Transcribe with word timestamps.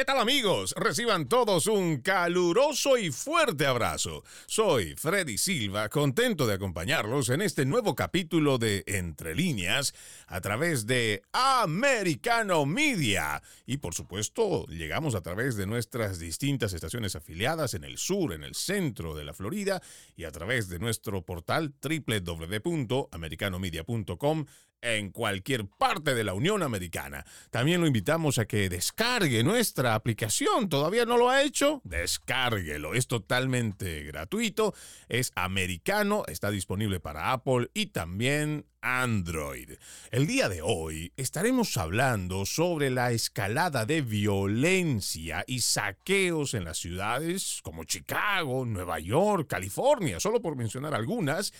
¿Qué 0.00 0.06
tal 0.06 0.18
amigos? 0.18 0.72
Reciban 0.78 1.28
todos 1.28 1.66
un 1.66 1.98
caluroso 1.98 2.96
y 2.96 3.12
fuerte 3.12 3.66
abrazo. 3.66 4.24
Soy 4.46 4.94
Freddy 4.96 5.36
Silva, 5.36 5.90
contento 5.90 6.46
de 6.46 6.54
acompañarlos 6.54 7.28
en 7.28 7.42
este 7.42 7.66
nuevo 7.66 7.94
capítulo 7.94 8.56
de 8.56 8.82
Entre 8.86 9.34
líneas 9.34 9.92
a 10.26 10.40
través 10.40 10.86
de 10.86 11.20
Americano 11.32 12.64
Media. 12.64 13.42
Y 13.66 13.76
por 13.76 13.92
supuesto, 13.92 14.64
llegamos 14.68 15.14
a 15.14 15.20
través 15.20 15.56
de 15.56 15.66
nuestras 15.66 16.18
distintas 16.18 16.72
estaciones 16.72 17.14
afiliadas 17.14 17.74
en 17.74 17.84
el 17.84 17.98
sur, 17.98 18.32
en 18.32 18.42
el 18.42 18.54
centro 18.54 19.14
de 19.14 19.26
la 19.26 19.34
Florida 19.34 19.82
y 20.16 20.24
a 20.24 20.32
través 20.32 20.70
de 20.70 20.78
nuestro 20.78 21.26
portal 21.26 21.74
www.americanomedia.com 21.82 24.46
en 24.82 25.10
cualquier 25.10 25.66
parte 25.66 26.14
de 26.14 26.24
la 26.24 26.34
Unión 26.34 26.62
Americana. 26.62 27.24
También 27.50 27.80
lo 27.80 27.86
invitamos 27.86 28.38
a 28.38 28.46
que 28.46 28.68
descargue 28.68 29.42
nuestra 29.42 29.94
aplicación. 29.94 30.68
¿Todavía 30.68 31.04
no 31.04 31.16
lo 31.16 31.30
ha 31.30 31.42
hecho? 31.42 31.80
Descárguelo. 31.84 32.94
Es 32.94 33.06
totalmente 33.06 34.02
gratuito. 34.04 34.74
Es 35.08 35.32
americano. 35.34 36.24
Está 36.26 36.50
disponible 36.50 37.00
para 37.00 37.32
Apple 37.32 37.70
y 37.74 37.86
también 37.86 38.66
Android. 38.82 39.72
El 40.10 40.26
día 40.26 40.48
de 40.48 40.62
hoy 40.62 41.12
estaremos 41.16 41.76
hablando 41.76 42.46
sobre 42.46 42.90
la 42.90 43.12
escalada 43.12 43.84
de 43.84 44.00
violencia 44.00 45.44
y 45.46 45.60
saqueos 45.60 46.54
en 46.54 46.64
las 46.64 46.78
ciudades 46.78 47.60
como 47.62 47.84
Chicago, 47.84 48.64
Nueva 48.64 48.98
York, 48.98 49.48
California, 49.48 50.18
solo 50.18 50.40
por 50.40 50.56
mencionar 50.56 50.94
algunas, 50.94 51.52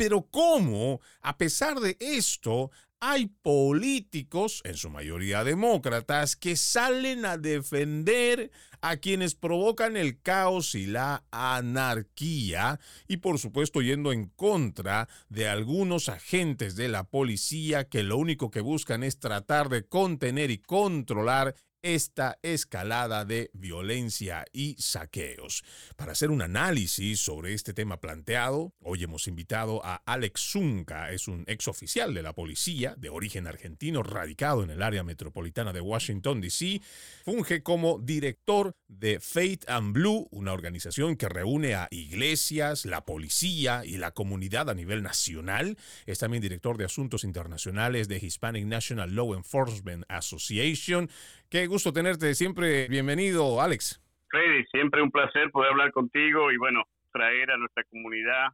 pero 0.00 0.22
cómo, 0.30 1.02
a 1.20 1.36
pesar 1.36 1.78
de 1.78 1.98
esto, 2.00 2.70
hay 3.00 3.26
políticos, 3.26 4.62
en 4.64 4.74
su 4.74 4.88
mayoría 4.88 5.44
demócratas, 5.44 6.36
que 6.36 6.56
salen 6.56 7.26
a 7.26 7.36
defender 7.36 8.50
a 8.80 8.96
quienes 8.96 9.34
provocan 9.34 9.98
el 9.98 10.18
caos 10.22 10.74
y 10.74 10.86
la 10.86 11.24
anarquía 11.30 12.80
y 13.08 13.18
por 13.18 13.38
supuesto 13.38 13.82
yendo 13.82 14.10
en 14.10 14.30
contra 14.30 15.06
de 15.28 15.48
algunos 15.48 16.08
agentes 16.08 16.76
de 16.76 16.88
la 16.88 17.04
policía 17.04 17.86
que 17.86 18.02
lo 18.02 18.16
único 18.16 18.50
que 18.50 18.62
buscan 18.62 19.02
es 19.02 19.18
tratar 19.18 19.68
de 19.68 19.86
contener 19.86 20.50
y 20.50 20.56
controlar 20.56 21.54
esta 21.82 22.38
escalada 22.42 23.24
de 23.24 23.50
violencia 23.52 24.44
y 24.52 24.76
saqueos. 24.78 25.64
Para 25.96 26.12
hacer 26.12 26.30
un 26.30 26.42
análisis 26.42 27.20
sobre 27.20 27.54
este 27.54 27.72
tema 27.72 28.00
planteado, 28.00 28.72
hoy 28.80 29.04
hemos 29.04 29.28
invitado 29.28 29.84
a 29.84 29.96
Alex 30.06 30.40
Zunca, 30.52 31.10
es 31.10 31.28
un 31.28 31.44
ex 31.46 31.68
oficial 31.68 32.14
de 32.14 32.22
la 32.22 32.32
policía 32.32 32.94
de 32.96 33.08
origen 33.08 33.46
argentino 33.46 34.02
radicado 34.02 34.62
en 34.62 34.70
el 34.70 34.82
área 34.82 35.02
metropolitana 35.02 35.72
de 35.72 35.80
Washington, 35.80 36.40
D.C. 36.40 36.80
Funge 37.24 37.62
como 37.62 37.98
director 37.98 38.76
de 38.88 39.20
Faith 39.20 39.68
and 39.68 39.92
Blue, 39.92 40.28
una 40.30 40.52
organización 40.52 41.16
que 41.16 41.28
reúne 41.28 41.74
a 41.74 41.88
iglesias, 41.90 42.84
la 42.84 43.04
policía 43.04 43.84
y 43.84 43.96
la 43.96 44.10
comunidad 44.10 44.70
a 44.70 44.74
nivel 44.74 45.02
nacional. 45.02 45.76
Es 46.06 46.18
también 46.18 46.42
director 46.42 46.76
de 46.76 46.84
asuntos 46.84 47.24
internacionales 47.24 48.08
de 48.08 48.18
Hispanic 48.18 48.66
National 48.66 49.14
Law 49.14 49.34
Enforcement 49.34 50.04
Association. 50.08 51.10
Qué 51.50 51.66
gusto 51.66 51.92
tenerte 51.92 52.32
siempre. 52.36 52.86
Bienvenido, 52.86 53.60
Alex. 53.60 54.00
Freddy, 54.28 54.64
siempre 54.66 55.02
un 55.02 55.10
placer 55.10 55.50
poder 55.50 55.72
hablar 55.72 55.90
contigo 55.90 56.52
y 56.52 56.56
bueno, 56.56 56.84
traer 57.12 57.50
a 57.50 57.56
nuestra 57.56 57.82
comunidad, 57.90 58.50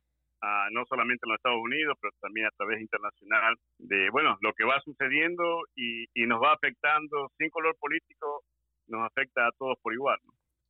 no 0.70 0.83
solamente 0.88 1.27
en 1.27 1.28
los 1.28 1.36
Estados 1.36 1.61
Unidos, 1.62 1.98
pero 2.00 2.14
también 2.22 2.47
a 2.47 2.50
través 2.56 2.80
internacional, 2.80 3.55
de 3.77 4.08
bueno, 4.08 4.38
lo 4.41 4.55
que 4.55 4.64
va 4.64 4.80
sucediendo 4.83 5.64
y, 5.75 6.06
nos 6.27 6.42
va 6.42 6.55
afectando 6.55 7.30
sin 7.36 7.50
color 7.50 7.77
político, 7.78 8.44
nos 8.86 9.06
afecta 9.06 9.47
a 9.47 9.53
todos 9.58 9.77
por 9.83 9.92
igual. 9.92 10.19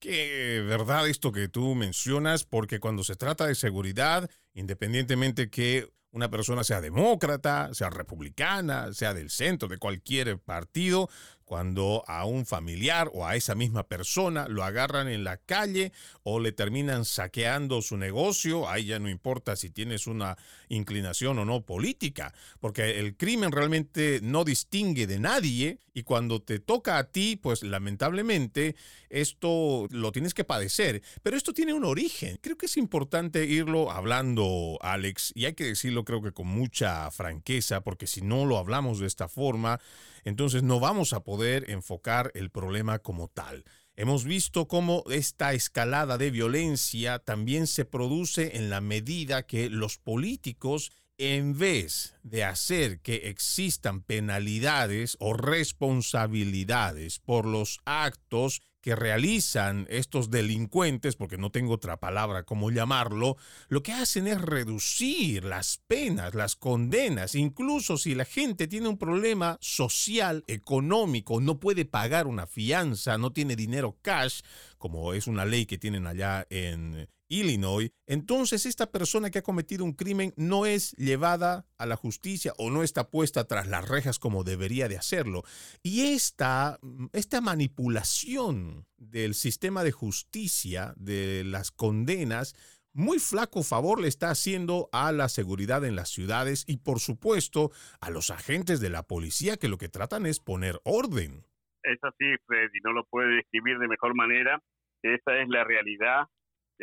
Qué 0.00 0.64
verdad 0.66 1.08
esto 1.08 1.30
que 1.30 1.46
tú 1.46 1.76
mencionas, 1.76 2.44
porque 2.44 2.80
cuando 2.80 3.04
se 3.04 3.14
trata 3.14 3.46
de 3.46 3.54
seguridad, 3.54 4.28
independientemente 4.52 5.48
que 5.48 5.86
una 6.16 6.30
persona 6.30 6.64
sea 6.64 6.80
demócrata, 6.80 7.72
sea 7.74 7.90
republicana, 7.90 8.92
sea 8.92 9.12
del 9.12 9.30
centro, 9.30 9.68
de 9.68 9.78
cualquier 9.78 10.38
partido, 10.38 11.08
cuando 11.46 12.04
a 12.08 12.26
un 12.26 12.44
familiar 12.44 13.08
o 13.14 13.24
a 13.24 13.36
esa 13.36 13.54
misma 13.54 13.84
persona 13.84 14.48
lo 14.48 14.64
agarran 14.64 15.08
en 15.08 15.24
la 15.24 15.38
calle 15.38 15.92
o 16.24 16.40
le 16.40 16.52
terminan 16.52 17.04
saqueando 17.04 17.80
su 17.82 17.96
negocio, 17.96 18.68
ahí 18.68 18.86
ya 18.86 18.98
no 18.98 19.08
importa 19.08 19.54
si 19.54 19.70
tienes 19.70 20.08
una 20.08 20.36
inclinación 20.68 21.38
o 21.38 21.44
no 21.44 21.64
política, 21.64 22.34
porque 22.60 22.98
el 22.98 23.16
crimen 23.16 23.52
realmente 23.52 24.18
no 24.22 24.44
distingue 24.44 25.06
de 25.06 25.20
nadie 25.20 25.78
y 25.94 26.02
cuando 26.02 26.42
te 26.42 26.58
toca 26.58 26.98
a 26.98 27.04
ti, 27.04 27.36
pues 27.36 27.62
lamentablemente 27.62 28.76
esto 29.08 29.86
lo 29.90 30.12
tienes 30.12 30.34
que 30.34 30.44
padecer, 30.44 31.02
pero 31.22 31.36
esto 31.36 31.54
tiene 31.54 31.72
un 31.72 31.84
origen. 31.84 32.38
Creo 32.42 32.58
que 32.58 32.66
es 32.66 32.76
importante 32.76 33.46
irlo 33.46 33.90
hablando, 33.90 34.78
Alex, 34.82 35.32
y 35.34 35.46
hay 35.46 35.54
que 35.54 35.64
decirlo 35.64 36.04
creo 36.04 36.20
que 36.20 36.32
con 36.32 36.48
mucha 36.48 37.10
franqueza, 37.12 37.80
porque 37.82 38.06
si 38.06 38.20
no 38.20 38.44
lo 38.44 38.58
hablamos 38.58 38.98
de 38.98 39.06
esta 39.06 39.28
forma, 39.28 39.80
entonces 40.24 40.64
no 40.64 40.80
vamos 40.80 41.12
a 41.12 41.20
poder 41.20 41.35
enfocar 41.44 42.30
el 42.34 42.50
problema 42.50 42.98
como 42.98 43.28
tal. 43.28 43.64
Hemos 43.94 44.24
visto 44.24 44.68
cómo 44.68 45.04
esta 45.10 45.54
escalada 45.54 46.18
de 46.18 46.30
violencia 46.30 47.18
también 47.18 47.66
se 47.66 47.84
produce 47.84 48.56
en 48.56 48.68
la 48.68 48.80
medida 48.80 49.46
que 49.46 49.70
los 49.70 49.96
políticos 49.98 50.92
en 51.18 51.56
vez 51.56 52.14
de 52.22 52.44
hacer 52.44 53.00
que 53.00 53.28
existan 53.28 54.02
penalidades 54.02 55.16
o 55.18 55.32
responsabilidades 55.32 57.20
por 57.20 57.46
los 57.46 57.80
actos 57.86 58.60
que 58.86 58.94
realizan 58.94 59.84
estos 59.90 60.30
delincuentes, 60.30 61.16
porque 61.16 61.38
no 61.38 61.50
tengo 61.50 61.72
otra 61.72 61.98
palabra 61.98 62.44
como 62.44 62.70
llamarlo, 62.70 63.36
lo 63.66 63.82
que 63.82 63.92
hacen 63.92 64.28
es 64.28 64.40
reducir 64.40 65.42
las 65.42 65.78
penas, 65.88 66.36
las 66.36 66.54
condenas, 66.54 67.34
incluso 67.34 67.96
si 67.96 68.14
la 68.14 68.24
gente 68.24 68.68
tiene 68.68 68.86
un 68.86 68.96
problema 68.96 69.58
social, 69.60 70.44
económico, 70.46 71.40
no 71.40 71.58
puede 71.58 71.84
pagar 71.84 72.28
una 72.28 72.46
fianza, 72.46 73.18
no 73.18 73.32
tiene 73.32 73.56
dinero 73.56 73.98
cash, 74.02 74.42
como 74.78 75.14
es 75.14 75.26
una 75.26 75.44
ley 75.44 75.66
que 75.66 75.78
tienen 75.78 76.06
allá 76.06 76.46
en 76.48 77.08
Illinois, 77.28 77.90
entonces 78.06 78.66
esta 78.66 78.90
persona 78.90 79.30
que 79.30 79.38
ha 79.38 79.42
cometido 79.42 79.84
un 79.84 79.92
crimen 79.92 80.32
no 80.36 80.66
es 80.66 80.92
llevada 80.92 81.66
a 81.78 81.86
la 81.86 81.96
justicia 81.96 82.52
o 82.58 82.70
no 82.70 82.82
está 82.82 83.10
puesta 83.10 83.46
tras 83.46 83.66
las 83.66 83.88
rejas 83.88 84.18
como 84.18 84.44
debería 84.44 84.88
de 84.88 84.96
hacerlo. 84.96 85.42
Y 85.82 86.14
esta, 86.14 86.78
esta 87.12 87.40
manipulación 87.40 88.86
del 88.96 89.34
sistema 89.34 89.84
de 89.84 89.92
justicia, 89.92 90.94
de 90.96 91.44
las 91.44 91.70
condenas, 91.70 92.54
muy 92.92 93.18
flaco 93.18 93.62
favor 93.62 94.00
le 94.00 94.08
está 94.08 94.30
haciendo 94.30 94.88
a 94.90 95.12
la 95.12 95.28
seguridad 95.28 95.84
en 95.84 95.96
las 95.96 96.08
ciudades 96.08 96.64
y 96.66 96.78
por 96.78 96.98
supuesto 96.98 97.70
a 98.00 98.08
los 98.08 98.30
agentes 98.30 98.80
de 98.80 98.88
la 98.88 99.02
policía 99.02 99.58
que 99.58 99.68
lo 99.68 99.76
que 99.76 99.90
tratan 99.90 100.24
es 100.24 100.40
poner 100.40 100.80
orden. 100.84 101.44
Es 101.82 101.98
así, 102.02 102.24
Freddy, 102.46 102.80
no 102.82 102.92
lo 102.92 103.04
puede 103.04 103.36
describir 103.36 103.78
de 103.78 103.86
mejor 103.86 104.14
manera. 104.14 104.62
Esta 105.02 105.40
es 105.40 105.48
la 105.48 105.62
realidad 105.62 106.26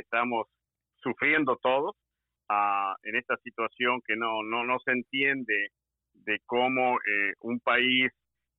estamos 0.02 0.48
sufriendo 0.98 1.58
todos 1.58 1.96
uh, 2.50 2.96
en 3.04 3.16
esta 3.16 3.38
situación 3.38 4.02
que 4.06 4.16
no, 4.16 4.44
no, 4.44 4.64
no 4.64 4.80
se 4.80 4.92
entiende 4.92 5.70
de 6.14 6.40
cómo 6.46 6.98
eh, 6.98 7.34
un 7.42 7.60
país 7.60 8.12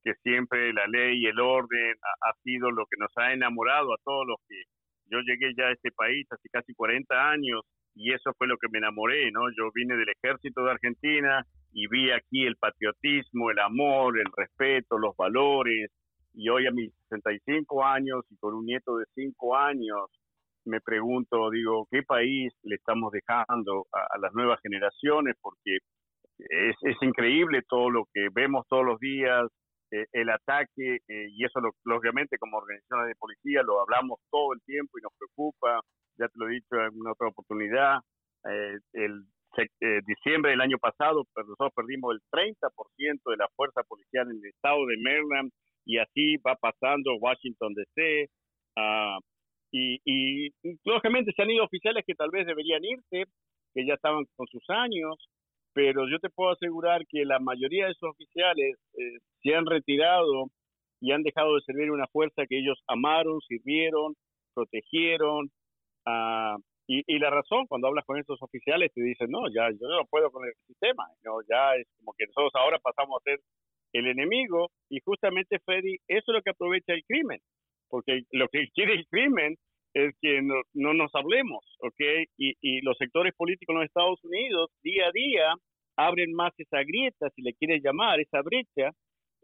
que 0.03 0.15
siempre 0.23 0.73
la 0.73 0.87
ley 0.87 1.23
y 1.23 1.27
el 1.27 1.41
orden 1.41 1.95
ha, 2.21 2.33
sido 2.43 2.71
lo 2.71 2.85
que 2.87 2.99
nos 2.99 3.11
ha 3.17 3.33
enamorado 3.33 3.95
a 3.95 3.99
todos 4.05 4.27
los 4.27 4.37
que 4.47 4.63
yo 5.07 5.19
llegué 5.21 5.55
ya 5.57 5.69
a 5.69 5.73
este 5.73 5.91
país 5.93 6.27
hace 6.31 6.49
casi 6.51 6.75
40 6.75 7.31
años 7.31 7.63
y 7.95 8.13
eso 8.13 8.33
fue 8.37 8.47
lo 8.47 8.59
que 8.59 8.69
me 8.71 8.79
enamoré, 8.79 9.31
¿no? 9.31 9.49
Yo 9.57 9.71
vine 9.73 9.97
del 9.97 10.09
ejército 10.11 10.65
de 10.65 10.73
Argentina 10.73 11.47
y 11.73 11.87
vi 11.89 12.11
aquí 12.11 12.45
el 12.45 12.57
patriotismo, 12.57 13.51
el 13.51 13.59
amor, 13.61 14.19
el 14.19 14.31
respeto, 14.37 14.99
los 14.99 15.17
valores 15.17 15.91
y 16.35 16.49
hoy 16.49 16.67
a 16.67 16.71
mis 16.71 16.93
65 17.09 17.85
años 17.85 18.25
y 18.31 18.37
con 18.37 18.55
un 18.55 18.67
nieto 18.67 18.99
de 18.99 19.07
5 19.15 19.57
años 19.57 20.11
me 20.65 20.81
pregunto, 20.81 21.51
digo, 21.51 21.87
¿qué 21.91 22.03
país 22.03 22.53
le 22.63 22.77
estamos 22.77 23.13
dejando 23.13 23.87
a, 23.93 24.19
las 24.19 24.33
nuevas 24.35 24.59
generaciones? 24.63 25.37
Porque 25.41 25.79
es, 26.39 26.77
es, 26.83 26.97
increíble 27.03 27.63
todo 27.69 27.91
lo 27.91 28.05
que 28.13 28.29
vemos 28.33 28.67
todos 28.69 28.85
los 28.85 28.99
días, 28.99 29.47
eh, 29.91 30.07
el 30.13 30.31
ataque, 30.31 30.97
eh, 31.07 31.27
y 31.31 31.45
eso 31.45 31.61
lógicamente 31.85 32.39
como 32.39 32.59
organizaciones 32.59 33.09
de 33.09 33.15
policía 33.15 33.63
lo 33.63 33.81
hablamos 33.81 34.19
todo 34.31 34.53
el 34.55 34.61
tiempo 34.63 34.99
y 34.99 35.03
nos 35.03 35.13
preocupa, 35.17 35.81
ya 36.19 36.27
te 36.29 36.39
lo 36.39 36.49
he 36.49 36.55
dicho 36.55 36.77
en 36.77 37.07
otra 37.07 37.29
oportunidad, 37.29 38.01
eh, 38.49 38.79
el 38.95 39.25
diciembre 40.05 40.51
del 40.51 40.63
año 40.63 40.79
pasado 40.79 41.23
pues, 41.33 41.47
nosotros 41.47 41.73
perdimos 41.77 42.13
el 42.13 42.21
30% 42.33 43.31
de 43.31 43.37
la 43.37 43.47
fuerza 43.55 43.83
policial 43.85 44.29
en 44.29 44.39
el 44.39 44.47
estado 44.47 44.85
de 44.87 44.97
Maryland 44.99 45.53
y 45.85 45.99
así 45.99 46.37
va 46.39 46.57
pasando 46.57 47.15
Washington 47.21 47.75
DC, 47.75 48.29
uh, 48.77 49.21
y, 49.77 50.51
lógicamente 50.85 51.33
se 51.35 51.43
han 51.43 51.51
ido 51.51 51.65
oficiales 51.65 52.05
que 52.07 52.15
tal 52.15 52.31
vez 52.31 52.47
deberían 52.47 52.85
irse, 52.85 53.25
que 53.75 53.87
ya 53.87 53.95
estaban 53.95 54.25
con 54.37 54.47
sus 54.47 54.63
años, 54.69 55.17
pero 55.73 56.09
yo 56.09 56.19
te 56.21 56.31
puedo 56.31 56.53
asegurar 56.53 57.05
que 57.09 57.25
la 57.25 57.41
mayoría 57.41 57.87
de 57.87 57.93
esos 57.93 58.11
oficiales 58.11 58.77
eh, 58.97 59.19
se 59.43 59.55
han 59.55 59.67
retirado 59.67 60.47
y 61.01 61.11
han 61.11 61.25
dejado 61.25 61.57
de 61.57 61.63
servir 61.63 61.91
una 61.91 62.07
fuerza 62.07 62.47
que 62.49 62.59
ellos 62.59 62.81
amaron, 62.87 63.41
sirvieron, 63.41 64.15
protegieron. 64.55 65.51
Uh, 66.07 66.57
y, 66.87 67.03
y, 67.07 67.19
la 67.19 67.31
razón, 67.31 67.67
cuando 67.67 67.89
hablas 67.89 68.05
con 68.05 68.19
estos 68.19 68.41
oficiales, 68.43 68.93
te 68.95 69.03
dicen, 69.03 69.31
no, 69.31 69.49
ya 69.49 69.71
yo 69.71 69.89
no 69.89 70.05
puedo 70.09 70.31
con 70.31 70.47
el 70.47 70.53
sistema, 70.67 71.05
no, 71.25 71.41
ya 71.51 71.75
es 71.77 71.89
como 71.99 72.13
que 72.17 72.27
nosotros 72.27 72.53
ahora 72.55 72.79
pasamos 72.79 73.21
a 73.21 73.25
ser 73.25 73.41
el 73.93 74.07
enemigo 74.07 74.71
y 74.89 75.01
justamente, 75.01 75.59
Freddy, 75.65 75.97
eso 76.07 76.25
es 76.31 76.35
lo 76.35 76.43
que 76.43 76.51
aprovecha 76.51 76.93
el 76.93 77.03
crimen, 77.05 77.41
porque 77.89 78.23
lo 78.33 78.49
que 78.49 78.69
quiere 78.75 78.95
el 78.95 79.07
crimen 79.09 79.57
es 79.95 80.15
que 80.21 80.43
no, 80.43 80.55
no 80.75 80.93
nos 80.95 81.15
hablemos, 81.15 81.65
¿ok? 81.81 82.01
Y, 82.37 82.55
y 82.61 82.81
los 82.83 82.97
sectores 82.99 83.35
políticos 83.35 83.75
en 83.75 83.81
los 83.81 83.87
Estados 83.87 84.23
Unidos, 84.25 84.71
día 84.83 85.07
a 85.09 85.13
día, 85.13 85.55
abren 85.97 86.35
más 86.35 86.53
esa 86.59 86.83
grieta, 86.83 87.31
si 87.31 87.43
le 87.43 87.55
quieres 87.55 87.83
llamar, 87.83 88.21
esa 88.21 88.43
brecha, 88.43 88.91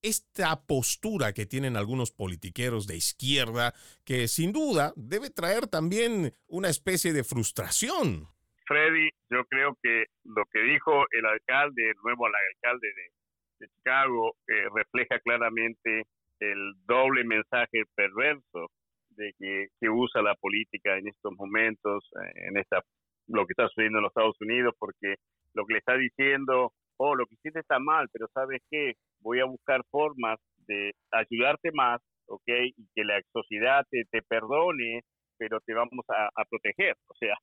esta 0.03 0.67
postura 0.67 1.33
que 1.33 1.47
tienen 1.47 1.77
algunos 1.77 2.11
politiqueros 2.11 2.87
de 2.87 2.97
izquierda, 2.97 3.73
que 4.05 4.29
sin 4.29 4.53
duda 4.53 4.93
debe 4.97 5.31
traer 5.31 5.69
también 5.69 6.35
una 6.49 6.69
especie 6.69 7.13
de 7.13 7.25
frustración? 7.25 8.27
Freddy, 8.67 9.11
yo 9.31 9.45
creo 9.47 9.77
que 9.83 10.07
lo 10.25 10.45
que 10.53 10.61
dijo 10.61 11.05
el 11.11 11.27
alcalde, 11.27 11.91
el 11.91 11.97
nuevo 12.03 12.27
alcalde 12.27 12.89
de, 12.89 13.22
Chicago, 13.69 14.35
eh, 14.49 14.69
refleja 14.75 15.19
claramente 15.21 16.05
el 16.41 16.73
doble 16.87 17.25
mensaje 17.25 17.83
perverso 17.95 18.71
de 19.11 19.33
que, 19.39 19.69
que, 19.81 19.89
usa 19.89 20.23
la 20.23 20.35
política 20.35 20.97
en 20.97 21.09
estos 21.09 21.33
momentos, 21.37 22.09
eh, 22.17 22.49
en 22.49 22.57
esta 22.57 22.81
lo 23.29 23.47
que 23.47 23.53
está 23.53 23.69
sucediendo 23.69 23.99
en 23.99 24.05
los 24.05 24.11
Estados 24.11 24.41
Unidos, 24.41 24.75
porque 24.79 25.15
lo 25.55 25.65
que 25.67 25.75
le 25.75 25.79
está 25.79 25.97
diciendo, 25.97 26.73
oh, 26.97 27.15
lo 27.15 27.27
que 27.27 27.35
hiciste 27.35 27.61
está 27.61 27.79
mal, 27.79 28.09
pero 28.13 28.27
¿sabes 28.35 28.61
qué? 28.71 28.95
Voy 29.21 29.41
a 29.41 29.45
buscar 29.45 29.83
formas 29.91 30.39
de 30.67 30.93
ayudarte 31.13 31.71
más, 31.73 32.01
¿ok? 32.27 32.49
Y 32.77 32.87
que 32.95 33.05
la 33.05 33.21
sociedad 33.33 33.85
te, 33.91 34.05
te 34.11 34.23
perdone, 34.23 35.03
pero 35.39 35.61
te 35.61 35.75
vamos 35.75 36.05
a, 36.09 36.29
a, 36.35 36.45
proteger. 36.45 36.97
O 37.09 37.15
sea, 37.15 37.35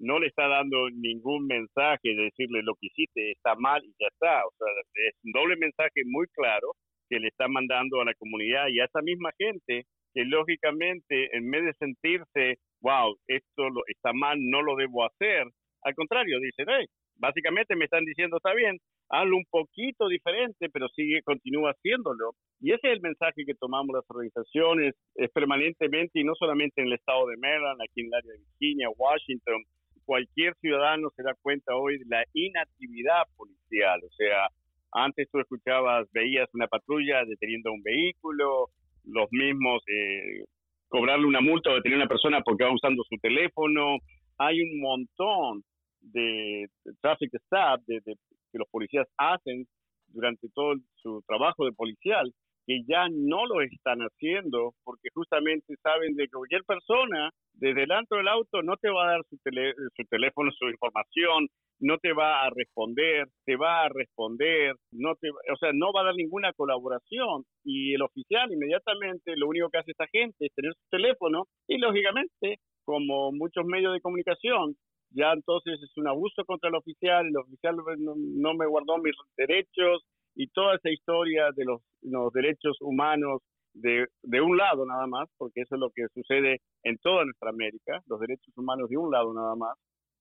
no 0.00 0.18
le 0.18 0.28
está 0.28 0.48
dando 0.48 0.88
ningún 0.90 1.46
mensaje 1.46 2.08
de 2.08 2.24
decirle 2.24 2.62
lo 2.62 2.74
que 2.74 2.88
hiciste 2.88 3.32
está 3.32 3.54
mal 3.54 3.84
y 3.84 3.92
ya 4.00 4.08
está. 4.08 4.42
O 4.46 4.52
sea, 4.58 4.66
es 4.94 5.14
un 5.24 5.32
doble 5.32 5.56
mensaje 5.56 6.02
muy 6.06 6.26
claro 6.34 6.72
que 7.08 7.20
le 7.20 7.28
está 7.28 7.48
mandando 7.48 8.00
a 8.00 8.04
la 8.04 8.14
comunidad 8.14 8.68
y 8.68 8.80
a 8.80 8.86
esa 8.86 9.02
misma 9.02 9.30
gente 9.36 9.84
que 10.14 10.24
lógicamente 10.24 11.36
en 11.36 11.50
vez 11.50 11.64
de 11.64 11.74
sentirse, 11.74 12.58
wow, 12.80 13.16
esto 13.28 13.68
lo, 13.68 13.82
está 13.86 14.12
mal, 14.12 14.38
no 14.40 14.62
lo 14.62 14.74
debo 14.76 15.04
hacer, 15.04 15.44
al 15.82 15.94
contrario, 15.94 16.40
dicen, 16.40 16.66
hey, 16.68 16.86
básicamente 17.16 17.76
me 17.76 17.84
están 17.84 18.04
diciendo, 18.04 18.38
está 18.38 18.54
bien, 18.54 18.78
hazlo 19.10 19.36
un 19.36 19.44
poquito 19.50 20.08
diferente, 20.08 20.68
pero 20.70 20.88
sigue, 20.88 21.22
continúa 21.22 21.72
haciéndolo. 21.72 22.32
Y 22.60 22.72
ese 22.72 22.88
es 22.88 22.92
el 22.94 23.00
mensaje 23.00 23.44
que 23.44 23.54
tomamos 23.54 23.94
las 23.94 24.04
organizaciones 24.08 24.94
es 25.14 25.30
permanentemente 25.30 26.20
y 26.20 26.24
no 26.24 26.34
solamente 26.34 26.80
en 26.80 26.88
el 26.88 26.94
estado 26.94 27.26
de 27.26 27.36
Maryland, 27.36 27.80
aquí 27.82 28.00
en 28.00 28.06
el 28.06 28.14
área 28.14 28.32
de 28.32 28.38
Virginia, 28.38 28.88
Washington, 28.96 29.62
cualquier 30.04 30.54
ciudadano 30.56 31.10
se 31.16 31.22
da 31.22 31.34
cuenta 31.42 31.76
hoy 31.76 31.98
de 31.98 32.04
la 32.08 32.24
inactividad 32.32 33.22
policial, 33.36 34.00
o 34.04 34.10
sea, 34.16 34.48
antes 34.92 35.28
tú 35.30 35.38
escuchabas, 35.38 36.08
veías 36.12 36.48
una 36.52 36.66
patrulla 36.66 37.24
deteniendo 37.24 37.72
un 37.72 37.82
vehículo, 37.82 38.68
los 39.04 39.28
mismos 39.30 39.82
eh, 39.86 40.44
cobrarle 40.88 41.26
una 41.26 41.40
multa 41.40 41.70
o 41.70 41.74
detener 41.74 41.98
a 41.98 42.02
una 42.02 42.08
persona 42.08 42.40
porque 42.42 42.64
va 42.64 42.74
usando 42.74 43.02
su 43.08 43.16
teléfono. 43.18 43.98
Hay 44.38 44.60
un 44.62 44.80
montón 44.80 45.62
de, 46.00 46.66
traffic 47.00 47.32
stop 47.34 47.82
de, 47.86 48.00
que 48.02 48.58
los 48.58 48.68
policías 48.68 49.06
hacen 49.16 49.66
durante 50.08 50.48
todo 50.52 50.74
su 50.96 51.22
trabajo 51.26 51.64
de 51.64 51.72
policial 51.72 52.32
que 52.70 52.84
ya 52.86 53.08
no 53.10 53.46
lo 53.46 53.62
están 53.62 53.98
haciendo 53.98 54.74
porque 54.84 55.08
justamente 55.12 55.74
saben 55.82 56.14
de 56.14 56.26
que 56.26 56.30
cualquier 56.30 56.62
persona 56.62 57.30
desde 57.52 57.80
delante 57.80 58.14
del 58.14 58.28
auto 58.28 58.62
no 58.62 58.76
te 58.76 58.88
va 58.88 59.08
a 59.08 59.10
dar 59.10 59.22
su, 59.28 59.36
su 59.38 60.04
teléfono, 60.08 60.52
su 60.52 60.68
información, 60.68 61.48
no 61.80 61.98
te 61.98 62.12
va 62.12 62.44
a 62.44 62.50
responder, 62.50 63.26
te 63.44 63.56
va 63.56 63.82
a 63.86 63.88
responder, 63.88 64.76
no 64.92 65.16
te, 65.16 65.30
o 65.30 65.56
sea, 65.58 65.72
no 65.74 65.92
va 65.92 66.02
a 66.02 66.04
dar 66.04 66.14
ninguna 66.14 66.52
colaboración. 66.52 67.42
Y 67.64 67.94
el 67.94 68.02
oficial 68.02 68.52
inmediatamente 68.52 69.36
lo 69.36 69.48
único 69.48 69.68
que 69.68 69.78
hace 69.78 69.90
esta 69.90 70.06
gente 70.06 70.46
es 70.46 70.54
tener 70.54 70.72
su 70.74 70.88
teléfono 70.90 71.46
y 71.66 71.76
lógicamente 71.78 72.60
como 72.84 73.32
muchos 73.32 73.66
medios 73.66 73.94
de 73.94 74.00
comunicación 74.00 74.76
ya 75.12 75.32
entonces 75.32 75.80
es 75.82 75.96
un 75.96 76.06
abuso 76.06 76.44
contra 76.44 76.68
el 76.68 76.76
oficial, 76.76 77.26
el 77.26 77.36
oficial 77.36 77.76
no, 77.98 78.54
me 78.54 78.66
guardó 78.66 78.98
mis 78.98 79.14
derechos 79.36 80.04
y 80.34 80.48
toda 80.48 80.76
esa 80.76 80.90
historia 80.90 81.50
de 81.54 81.64
los, 81.64 81.80
los 82.02 82.32
derechos 82.32 82.76
humanos 82.80 83.42
de, 83.74 84.06
de, 84.22 84.40
un 84.40 84.56
lado 84.56 84.84
nada 84.86 85.06
más, 85.06 85.28
porque 85.36 85.62
eso 85.62 85.76
es 85.76 85.80
lo 85.80 85.90
que 85.90 86.06
sucede 86.14 86.60
en 86.82 86.98
toda 86.98 87.24
nuestra 87.24 87.50
América, 87.50 88.00
los 88.06 88.20
derechos 88.20 88.56
humanos 88.56 88.88
de 88.88 88.96
un 88.96 89.10
lado 89.10 89.32
nada 89.32 89.54
más, 89.54 89.76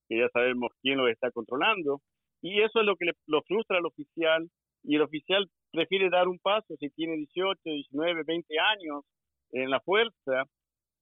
que 0.08 0.20
ya 0.20 0.30
sabemos 0.30 0.72
quién 0.82 0.98
lo 0.98 1.08
está 1.08 1.32
controlando, 1.32 2.02
y 2.42 2.62
eso 2.62 2.80
es 2.80 2.86
lo 2.86 2.96
que 2.96 3.06
le, 3.06 3.14
lo 3.28 3.42
frustra 3.44 3.78
al 3.78 3.86
oficial, 3.86 4.50
y 4.84 4.96
el 4.96 5.02
oficial 5.02 5.50
prefiere 5.72 6.10
dar 6.10 6.28
un 6.28 6.40
paso 6.40 6.76
si 6.80 6.90
tiene 6.92 7.16
18, 7.16 7.60
19, 7.64 8.24
20 8.26 8.60
años 8.60 9.04
en 9.52 9.70
la 9.70 9.80
fuerza, 9.82 10.44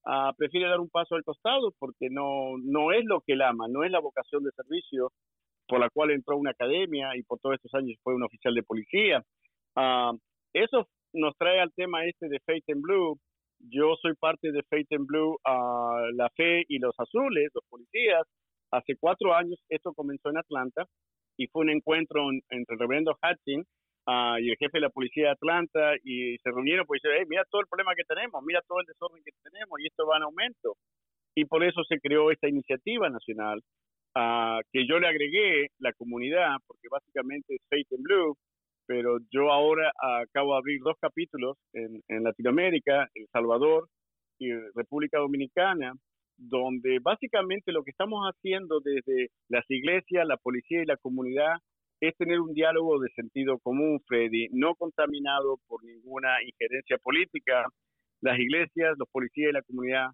uh, 0.05 0.33
prefiere 0.37 0.67
dar 0.67 0.79
un 0.79 0.89
paso 0.89 1.15
al 1.15 1.23
costado 1.23 1.71
porque 1.79 2.09
no, 2.09 2.57
no 2.63 2.91
es 2.91 3.05
lo 3.05 3.21
que 3.21 3.33
él 3.33 3.41
ama, 3.41 3.67
no 3.67 3.83
es 3.83 3.91
la 3.91 3.99
vocación 3.99 4.43
de 4.43 4.51
servicio 4.51 5.11
por 5.67 5.79
la 5.79 5.89
cual 5.89 6.11
entró 6.11 6.35
a 6.35 6.37
una 6.37 6.51
academia 6.51 7.15
y 7.15 7.23
por 7.23 7.39
todos 7.39 7.55
estos 7.55 7.73
años 7.73 7.97
fue 8.03 8.15
un 8.15 8.23
oficial 8.23 8.53
de 8.53 8.63
policía. 8.63 9.23
Uh, 9.75 10.17
eso 10.53 10.87
nos 11.13 11.35
trae 11.37 11.59
al 11.59 11.73
tema 11.73 12.05
este 12.05 12.29
de 12.29 12.39
Faith 12.45 12.67
in 12.67 12.81
Blue. 12.81 13.19
Yo 13.59 13.95
soy 14.01 14.13
parte 14.15 14.51
de 14.51 14.63
Faith 14.63 14.91
in 14.91 15.05
Blue, 15.05 15.37
uh, 15.45 16.11
La 16.15 16.29
Fe 16.35 16.63
y 16.67 16.79
los 16.79 16.95
Azules, 16.97 17.49
los 17.53 17.63
policías. 17.69 18.23
Hace 18.71 18.95
cuatro 18.99 19.33
años 19.33 19.59
esto 19.69 19.93
comenzó 19.93 20.29
en 20.29 20.37
Atlanta 20.37 20.85
y 21.37 21.47
fue 21.47 21.63
un 21.63 21.69
encuentro 21.69 22.29
entre 22.49 22.73
el 22.73 22.79
reverendo 22.79 23.11
Hutchins 23.11 23.67
uh, 24.07 24.37
y 24.39 24.49
el 24.49 24.57
jefe 24.57 24.77
de 24.77 24.81
la 24.81 24.89
policía 24.89 25.25
de 25.25 25.31
Atlanta 25.31 25.95
y 26.03 26.37
se 26.37 26.49
reunieron 26.49 26.85
pues 26.85 27.01
hey, 27.03 27.23
mira 27.27 27.43
todo 27.49 27.61
el 27.61 27.67
problema 27.67 27.93
que 27.95 28.03
tenemos, 28.03 28.43
mira 28.43 28.61
todo 28.67 28.79
el 28.79 28.85
desorden 28.85 29.23
que 29.23 29.31
tenemos 29.43 29.79
y 29.79 29.87
esto 29.87 30.05
va 30.05 30.17
en 30.17 30.23
aumento. 30.23 30.75
Y 31.35 31.45
por 31.45 31.63
eso 31.63 31.83
se 31.83 31.99
creó 31.99 32.31
esta 32.31 32.49
iniciativa 32.49 33.09
nacional 33.09 33.61
que 34.71 34.87
yo 34.87 34.99
le 34.99 35.07
agregué 35.07 35.67
la 35.79 35.93
comunidad, 35.93 36.57
porque 36.65 36.87
básicamente 36.89 37.55
es 37.55 37.61
Faith 37.69 37.91
in 37.91 38.03
Blue, 38.03 38.35
pero 38.85 39.17
yo 39.31 39.51
ahora 39.51 39.91
acabo 40.21 40.53
de 40.53 40.57
abrir 40.59 40.81
dos 40.81 40.95
capítulos 40.99 41.57
en, 41.73 42.01
en 42.07 42.23
Latinoamérica, 42.23 43.09
El 43.13 43.27
Salvador 43.31 43.87
y 44.39 44.51
República 44.75 45.19
Dominicana, 45.19 45.93
donde 46.37 46.99
básicamente 47.01 47.71
lo 47.71 47.83
que 47.83 47.91
estamos 47.91 48.23
haciendo 48.25 48.79
desde 48.79 49.29
las 49.49 49.65
iglesias, 49.69 50.27
la 50.27 50.37
policía 50.37 50.83
y 50.83 50.85
la 50.85 50.97
comunidad 50.97 51.55
es 51.99 52.15
tener 52.15 52.39
un 52.39 52.53
diálogo 52.53 52.99
de 52.99 53.09
sentido 53.09 53.57
común, 53.59 53.99
Freddy, 54.07 54.47
no 54.51 54.75
contaminado 54.75 55.57
por 55.67 55.83
ninguna 55.83 56.29
injerencia 56.43 56.97
política. 56.99 57.65
Las 58.21 58.39
iglesias, 58.39 58.95
los 58.97 59.09
policías 59.09 59.49
y 59.49 59.53
la 59.53 59.63
comunidad 59.63 60.09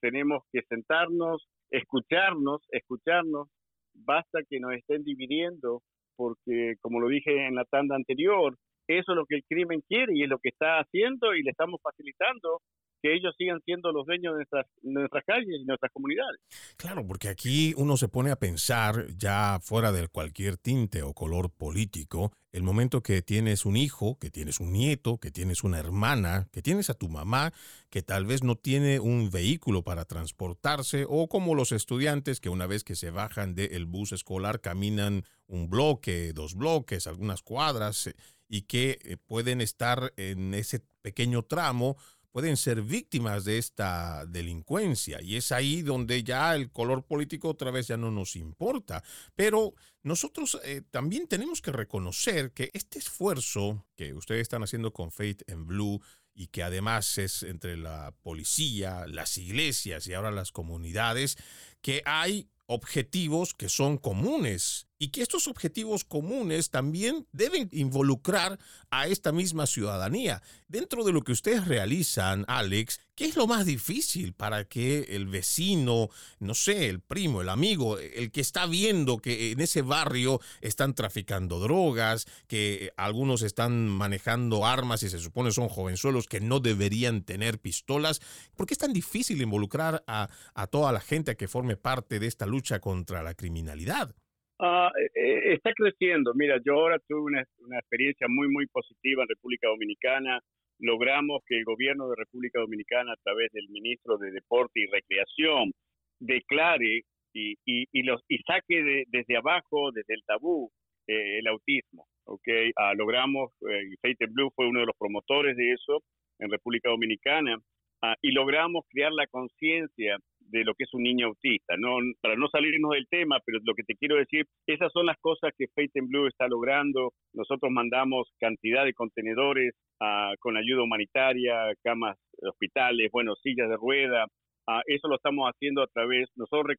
tenemos 0.00 0.42
que 0.52 0.62
sentarnos, 0.68 1.46
escucharnos, 1.70 2.62
escucharnos. 2.70 3.48
Basta 3.94 4.40
que 4.48 4.60
nos 4.60 4.74
estén 4.74 5.02
dividiendo 5.02 5.82
porque, 6.16 6.74
como 6.80 7.00
lo 7.00 7.08
dije 7.08 7.46
en 7.46 7.54
la 7.54 7.64
tanda 7.64 7.96
anterior, 7.96 8.56
eso 8.86 9.12
es 9.12 9.16
lo 9.16 9.26
que 9.26 9.36
el 9.36 9.44
crimen 9.44 9.82
quiere 9.88 10.12
y 10.14 10.22
es 10.22 10.28
lo 10.28 10.38
que 10.38 10.48
está 10.48 10.78
haciendo 10.78 11.34
y 11.34 11.42
le 11.42 11.50
estamos 11.50 11.80
facilitando 11.82 12.60
que 13.02 13.14
ellos 13.14 13.34
sigan 13.38 13.60
siendo 13.64 13.92
los 13.92 14.06
dueños 14.06 14.32
de 14.32 14.38
nuestras, 14.38 14.66
nuestras 14.82 15.24
calles 15.24 15.60
y 15.60 15.64
nuestras 15.64 15.92
comunidades. 15.92 16.40
Claro, 16.76 17.06
porque 17.06 17.28
aquí 17.28 17.74
uno 17.76 17.96
se 17.96 18.08
pone 18.08 18.30
a 18.30 18.36
pensar, 18.36 19.06
ya 19.16 19.58
fuera 19.62 19.92
de 19.92 20.08
cualquier 20.08 20.56
tinte 20.56 21.02
o 21.02 21.14
color 21.14 21.50
político, 21.50 22.32
el 22.50 22.62
momento 22.62 23.02
que 23.02 23.22
tienes 23.22 23.66
un 23.66 23.76
hijo, 23.76 24.18
que 24.18 24.30
tienes 24.30 24.58
un 24.58 24.72
nieto, 24.72 25.18
que 25.18 25.30
tienes 25.30 25.64
una 25.64 25.78
hermana, 25.78 26.48
que 26.50 26.62
tienes 26.62 26.90
a 26.90 26.94
tu 26.94 27.08
mamá, 27.08 27.52
que 27.90 28.02
tal 28.02 28.26
vez 28.26 28.42
no 28.42 28.56
tiene 28.56 29.00
un 29.00 29.30
vehículo 29.30 29.82
para 29.82 30.04
transportarse, 30.04 31.04
o 31.08 31.28
como 31.28 31.54
los 31.54 31.72
estudiantes 31.72 32.40
que 32.40 32.48
una 32.48 32.66
vez 32.66 32.84
que 32.84 32.96
se 32.96 33.10
bajan 33.10 33.54
del 33.54 33.86
bus 33.86 34.12
escolar 34.12 34.60
caminan 34.60 35.24
un 35.46 35.68
bloque, 35.68 36.32
dos 36.32 36.54
bloques, 36.54 37.06
algunas 37.06 37.42
cuadras, 37.42 38.10
y 38.48 38.62
que 38.62 38.98
eh, 39.02 39.16
pueden 39.18 39.60
estar 39.60 40.12
en 40.16 40.54
ese 40.54 40.80
pequeño 41.02 41.42
tramo 41.42 41.96
pueden 42.38 42.56
ser 42.56 42.82
víctimas 42.82 43.44
de 43.44 43.58
esta 43.58 44.24
delincuencia. 44.24 45.20
Y 45.20 45.34
es 45.34 45.50
ahí 45.50 45.82
donde 45.82 46.22
ya 46.22 46.54
el 46.54 46.70
color 46.70 47.04
político 47.04 47.48
otra 47.48 47.72
vez 47.72 47.88
ya 47.88 47.96
no 47.96 48.12
nos 48.12 48.36
importa. 48.36 49.02
Pero 49.34 49.74
nosotros 50.04 50.56
eh, 50.62 50.82
también 50.88 51.26
tenemos 51.26 51.60
que 51.60 51.72
reconocer 51.72 52.52
que 52.52 52.70
este 52.74 53.00
esfuerzo 53.00 53.84
que 53.96 54.14
ustedes 54.14 54.42
están 54.42 54.62
haciendo 54.62 54.92
con 54.92 55.10
Faith 55.10 55.42
en 55.48 55.66
Blue 55.66 56.00
y 56.32 56.46
que 56.46 56.62
además 56.62 57.18
es 57.18 57.42
entre 57.42 57.76
la 57.76 58.14
policía, 58.22 59.08
las 59.08 59.36
iglesias 59.36 60.06
y 60.06 60.14
ahora 60.14 60.30
las 60.30 60.52
comunidades, 60.52 61.38
que 61.80 62.02
hay 62.04 62.48
objetivos 62.66 63.52
que 63.52 63.68
son 63.68 63.98
comunes 63.98 64.86
y 64.98 65.08
que 65.08 65.22
estos 65.22 65.46
objetivos 65.46 66.04
comunes 66.04 66.70
también 66.70 67.26
deben 67.32 67.68
involucrar 67.72 68.58
a 68.90 69.06
esta 69.06 69.32
misma 69.32 69.66
ciudadanía. 69.66 70.42
Dentro 70.66 71.04
de 71.04 71.12
lo 71.12 71.22
que 71.22 71.32
ustedes 71.32 71.66
realizan, 71.66 72.44
Alex, 72.48 73.00
¿qué 73.14 73.26
es 73.26 73.36
lo 73.36 73.46
más 73.46 73.64
difícil 73.64 74.32
para 74.32 74.64
que 74.64 75.06
el 75.10 75.26
vecino, 75.26 76.08
no 76.40 76.54
sé, 76.54 76.88
el 76.88 77.00
primo, 77.00 77.40
el 77.40 77.48
amigo, 77.48 77.98
el 77.98 78.32
que 78.32 78.40
está 78.40 78.66
viendo 78.66 79.18
que 79.18 79.52
en 79.52 79.60
ese 79.60 79.82
barrio 79.82 80.40
están 80.60 80.94
traficando 80.94 81.60
drogas, 81.60 82.26
que 82.48 82.92
algunos 82.96 83.42
están 83.42 83.88
manejando 83.88 84.66
armas 84.66 85.02
y 85.04 85.10
se 85.10 85.20
supone 85.20 85.52
son 85.52 85.68
jovenzuelos 85.68 86.26
que 86.26 86.40
no 86.40 86.58
deberían 86.60 87.22
tener 87.22 87.60
pistolas? 87.60 88.20
¿Por 88.56 88.66
qué 88.66 88.74
es 88.74 88.78
tan 88.78 88.92
difícil 88.92 89.40
involucrar 89.40 90.02
a, 90.06 90.28
a 90.54 90.66
toda 90.66 90.92
la 90.92 91.00
gente 91.00 91.30
a 91.30 91.36
que 91.36 91.46
forme 91.46 91.76
parte 91.76 92.18
de 92.18 92.26
esta 92.26 92.46
lucha 92.46 92.80
contra 92.80 93.22
la 93.22 93.34
criminalidad? 93.34 94.14
Uh, 94.60 94.90
está 95.14 95.72
creciendo. 95.72 96.34
Mira, 96.34 96.58
yo 96.64 96.74
ahora 96.74 96.98
tuve 97.06 97.20
una, 97.20 97.42
experiencia 97.78 98.26
muy, 98.28 98.48
muy 98.48 98.66
positiva 98.66 99.22
en 99.22 99.28
República 99.28 99.68
Dominicana. 99.68 100.40
Logramos 100.80 101.42
que 101.46 101.58
el 101.58 101.64
gobierno 101.64 102.08
de 102.08 102.16
República 102.16 102.60
Dominicana, 102.60 103.12
a 103.12 103.22
través 103.22 103.52
del 103.52 103.68
ministro 103.68 104.18
de 104.18 104.32
Deporte 104.32 104.80
y 104.80 104.86
Recreación, 104.86 105.72
declare 106.18 107.02
y, 107.32 107.52
y, 107.64 107.86
y, 107.92 108.02
los, 108.02 108.20
y 108.28 108.38
saque 108.38 109.06
desde 109.08 109.36
abajo, 109.36 109.92
desde 109.92 110.14
el 110.14 110.24
tabú, 110.24 110.70
eh, 111.06 111.38
el 111.38 111.46
autismo. 111.46 112.06
Okay? 112.24 112.70
Uh, 112.70 112.94
logramos, 112.96 113.52
eh, 113.70 113.94
Fate 114.02 114.26
Blue 114.26 114.50
fue 114.54 114.68
uno 114.68 114.80
de 114.80 114.86
los 114.86 114.96
promotores 114.98 115.56
de 115.56 115.72
eso 115.72 116.02
en 116.38 116.50
República 116.50 116.90
Dominicana, 116.90 117.56
uh, 117.56 118.14
y 118.22 118.32
logramos 118.32 118.84
crear 118.90 119.12
la 119.12 119.26
conciencia 119.28 120.18
de 120.50 120.64
lo 120.64 120.74
que 120.74 120.84
es 120.84 120.94
un 120.94 121.02
niño 121.02 121.26
autista. 121.26 121.76
No, 121.78 121.98
para 122.20 122.36
no 122.36 122.48
salirnos 122.48 122.92
del 122.92 123.06
tema, 123.08 123.38
pero 123.44 123.58
lo 123.64 123.74
que 123.74 123.82
te 123.82 123.94
quiero 123.94 124.16
decir, 124.16 124.46
esas 124.66 124.92
son 124.92 125.06
las 125.06 125.16
cosas 125.20 125.52
que 125.56 125.68
Faith 125.74 125.94
in 125.96 126.08
Blue 126.08 126.26
está 126.26 126.48
logrando. 126.48 127.12
Nosotros 127.32 127.70
mandamos 127.70 128.28
cantidad 128.38 128.84
de 128.84 128.94
contenedores 128.94 129.74
uh, 130.00 130.34
con 130.40 130.56
ayuda 130.56 130.82
humanitaria, 130.82 131.72
camas 131.82 132.16
hospitales, 132.42 133.10
bueno, 133.12 133.34
sillas 133.36 133.68
de 133.68 133.76
rueda. 133.76 134.26
Uh, 134.66 134.82
eso 134.86 135.08
lo 135.08 135.16
estamos 135.16 135.48
haciendo 135.48 135.82
a 135.82 135.86
través, 135.86 136.28
nosotros 136.36 136.76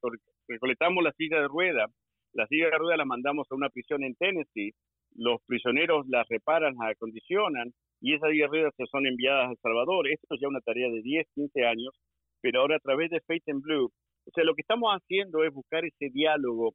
recolectamos 0.47 1.03
las 1.03 1.15
sillas 1.15 1.41
de 1.41 1.47
rueda, 1.47 1.87
las 2.33 2.47
sillas 2.47 2.69
de 2.71 2.77
rueda 2.77 2.97
las 2.97 3.07
mandamos 3.07 3.47
a 3.49 3.55
una 3.55 3.69
prisión 3.69 4.03
en 4.03 4.15
Tennessee, 4.15 4.71
los 5.15 5.41
prisioneros 5.47 6.05
las 6.07 6.27
reparan, 6.27 6.75
las 6.79 6.91
acondicionan 6.91 7.71
y 7.99 8.13
esas 8.13 8.29
sillas 8.29 8.51
de 8.51 8.57
ruedas 8.57 8.73
se 8.77 8.85
son 8.85 9.07
enviadas 9.07 9.47
a 9.47 9.51
El 9.51 9.57
Salvador. 9.57 10.07
Esto 10.07 10.35
es 10.35 10.41
ya 10.41 10.47
una 10.47 10.61
tarea 10.61 10.89
de 10.89 11.01
10, 11.01 11.27
15 11.33 11.65
años 11.65 11.93
pero 12.41 12.61
ahora 12.61 12.77
a 12.77 12.79
través 12.79 13.09
de 13.09 13.21
Faith 13.21 13.47
and 13.47 13.61
Blue, 13.61 13.91
o 14.25 14.31
sea, 14.33 14.43
lo 14.43 14.53
que 14.53 14.61
estamos 14.61 14.91
haciendo 14.91 15.43
es 15.43 15.53
buscar 15.53 15.85
ese 15.85 16.09
diálogo, 16.09 16.73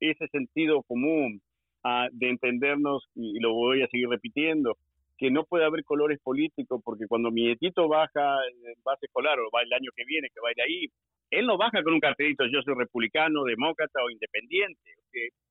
ese 0.00 0.26
sentido 0.28 0.82
común 0.82 1.40
uh, 1.84 2.08
de 2.12 2.28
entendernos, 2.28 3.08
y, 3.14 3.40
lo 3.40 3.52
voy 3.54 3.82
a 3.82 3.88
seguir 3.88 4.08
repitiendo, 4.08 4.76
que 5.18 5.30
no 5.30 5.44
puede 5.44 5.64
haber 5.64 5.84
colores 5.84 6.18
políticos, 6.22 6.80
porque 6.84 7.06
cuando 7.06 7.30
mi 7.30 7.42
nietito 7.42 7.88
baja 7.88 8.38
en 8.46 8.82
base 8.82 9.06
escolar 9.06 9.38
o 9.38 9.50
va 9.54 9.62
el 9.62 9.72
año 9.72 9.90
que 9.94 10.04
viene, 10.04 10.28
que 10.34 10.40
va 10.40 10.48
a 10.48 10.52
ir 10.52 10.62
ahí, 10.62 10.86
él 11.30 11.46
no 11.46 11.56
baja 11.56 11.82
con 11.82 11.94
un 11.94 12.00
cartelito, 12.00 12.44
yo 12.46 12.60
soy 12.62 12.74
republicano, 12.74 13.44
demócrata 13.44 14.02
o 14.04 14.10
independiente. 14.10 14.78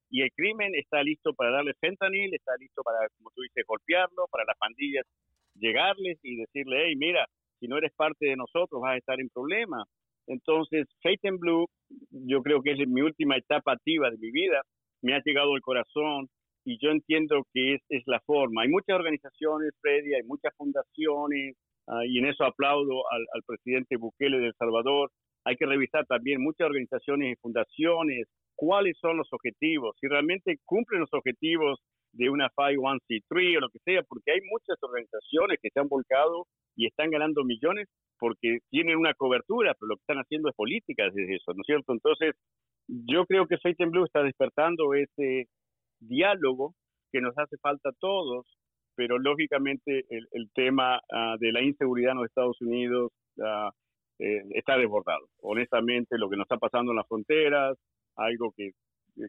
Y 0.09 0.21
el 0.21 0.31
crimen 0.33 0.75
está 0.75 1.01
listo 1.01 1.33
para 1.33 1.51
darle 1.51 1.73
fentanil, 1.79 2.33
está 2.33 2.51
listo 2.59 2.83
para, 2.83 3.07
como 3.17 3.31
tú 3.33 3.41
dices, 3.41 3.63
golpearlo, 3.65 4.27
para 4.29 4.43
las 4.45 4.57
pandillas 4.57 5.05
llegarles 5.55 6.19
y 6.23 6.37
decirle, 6.37 6.85
hey, 6.85 6.95
mira, 6.95 7.25
si 7.61 7.67
no 7.67 7.77
eres 7.77 7.93
parte 7.95 8.25
de 8.25 8.35
nosotros 8.35 8.81
vas 8.81 8.95
a 8.95 8.97
estar 8.97 9.21
en 9.21 9.29
problemas. 9.29 9.87
Entonces, 10.27 10.87
Faith 11.01 11.23
in 11.23 11.37
Blue, 11.37 11.67
yo 12.09 12.41
creo 12.41 12.61
que 12.61 12.71
es 12.71 12.87
mi 12.87 13.01
última 13.01 13.37
etapa 13.37 13.73
activa 13.73 14.09
de 14.09 14.17
mi 14.17 14.31
vida, 14.31 14.61
me 15.01 15.13
ha 15.13 15.21
llegado 15.23 15.53
al 15.53 15.61
corazón 15.61 16.27
y 16.65 16.77
yo 16.81 16.89
entiendo 16.89 17.43
que 17.53 17.75
es, 17.75 17.81
es 17.89 18.03
la 18.07 18.19
forma. 18.21 18.63
Hay 18.63 18.69
muchas 18.69 18.95
organizaciones, 18.95 19.71
Freddy, 19.79 20.15
hay 20.15 20.23
muchas 20.23 20.53
fundaciones, 20.57 21.55
uh, 21.87 22.03
y 22.03 22.17
en 22.17 22.25
eso 22.25 22.43
aplaudo 22.45 23.03
al, 23.11 23.21
al, 23.33 23.41
presidente 23.45 23.97
Bukele 23.97 24.39
de 24.39 24.47
El 24.47 24.55
Salvador. 24.55 25.11
Hay 25.45 25.55
que 25.55 25.65
revisar 25.65 26.05
también 26.05 26.41
muchas 26.41 26.67
organizaciones 26.67 27.33
y 27.33 27.41
fundaciones, 27.41 28.27
cuáles 28.55 28.97
son 28.99 29.17
los 29.17 29.27
objetivos, 29.31 29.95
si 29.99 30.07
realmente 30.07 30.57
cumplen 30.65 31.01
los 31.01 31.13
objetivos 31.13 31.79
de 32.13 32.29
una 32.29 32.49
501c3 32.49 33.57
o 33.57 33.59
lo 33.61 33.69
que 33.69 33.79
sea, 33.85 34.03
porque 34.03 34.31
hay 34.31 34.39
muchas 34.49 34.77
organizaciones 34.81 35.59
que 35.61 35.69
se 35.69 35.79
han 35.79 35.87
volcado 35.87 36.45
y 36.75 36.87
están 36.87 37.09
ganando 37.11 37.43
millones 37.43 37.87
porque 38.19 38.59
tienen 38.69 38.97
una 38.97 39.13
cobertura, 39.13 39.73
pero 39.73 39.89
lo 39.89 39.95
que 39.95 40.01
están 40.01 40.19
haciendo 40.19 40.49
es 40.49 40.55
política 40.55 41.05
desde 41.05 41.35
eso, 41.35 41.53
¿no 41.53 41.61
es 41.61 41.65
cierto? 41.65 41.93
Entonces, 41.93 42.35
yo 42.87 43.25
creo 43.25 43.47
que 43.47 43.57
Faith 43.57 43.77
Blue 43.89 44.05
está 44.05 44.21
despertando 44.23 44.93
ese 44.93 45.47
diálogo 45.99 46.73
que 47.11 47.21
nos 47.21 47.37
hace 47.37 47.57
falta 47.57 47.89
a 47.89 47.95
todos, 47.99 48.45
pero 48.95 49.17
lógicamente 49.17 50.05
el, 50.09 50.49
tema 50.53 50.99
uh, 51.09 51.37
de 51.39 51.51
la 51.51 51.61
inseguridad 51.61 52.11
en 52.11 52.17
los 52.19 52.27
Estados 52.27 52.59
Unidos 52.61 53.11
uh, 53.37 53.71
está 54.19 54.77
desbordado. 54.77 55.27
Honestamente, 55.41 56.17
lo 56.17 56.29
que 56.29 56.37
nos 56.37 56.45
está 56.45 56.57
pasando 56.57 56.91
en 56.91 56.97
las 56.97 57.07
fronteras, 57.07 57.77
algo 58.15 58.53
que 58.55 58.71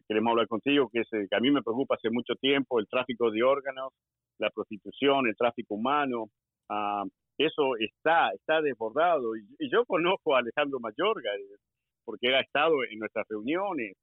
queremos 0.07 0.31
hablar 0.31 0.47
contigo, 0.47 0.89
que, 0.91 1.01
es, 1.01 1.09
que 1.09 1.35
a 1.35 1.39
mí 1.39 1.51
me 1.51 1.61
preocupa 1.61 1.95
hace 1.95 2.09
mucho 2.09 2.35
tiempo, 2.35 2.79
el 2.79 2.87
tráfico 2.87 3.31
de 3.31 3.43
órganos, 3.43 3.93
la 4.39 4.49
prostitución, 4.49 5.27
el 5.27 5.35
tráfico 5.35 5.75
humano, 5.75 6.29
uh, 6.69 7.07
eso 7.37 7.75
está, 7.77 8.29
está 8.31 8.61
desbordado. 8.61 9.35
Y, 9.35 9.69
yo 9.71 9.85
conozco 9.85 10.35
a 10.35 10.39
Alejandro 10.39 10.79
Mayorga, 10.79 11.33
eh, 11.35 11.57
porque 12.05 12.27
él 12.27 12.35
ha 12.35 12.41
estado 12.41 12.83
en 12.83 12.99
nuestras 12.99 13.27
reuniones, 13.27 13.95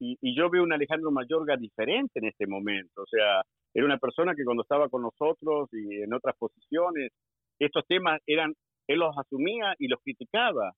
y, 0.00 0.16
y, 0.20 0.36
yo 0.36 0.48
veo 0.48 0.62
un 0.62 0.72
Alejandro 0.72 1.10
Mayorga 1.10 1.56
diferente 1.56 2.20
en 2.20 2.26
este 2.26 2.46
momento. 2.46 3.02
O 3.02 3.06
sea, 3.06 3.42
era 3.74 3.84
una 3.84 3.98
persona 3.98 4.34
que 4.34 4.44
cuando 4.44 4.62
estaba 4.62 4.88
con 4.88 5.02
nosotros 5.02 5.68
y 5.72 6.02
en 6.02 6.12
otras 6.14 6.36
posiciones, 6.36 7.10
estos 7.58 7.84
temas 7.86 8.20
eran, 8.26 8.54
él 8.86 9.00
los 9.00 9.16
asumía 9.18 9.74
y 9.78 9.88
los 9.88 10.00
criticaba. 10.02 10.72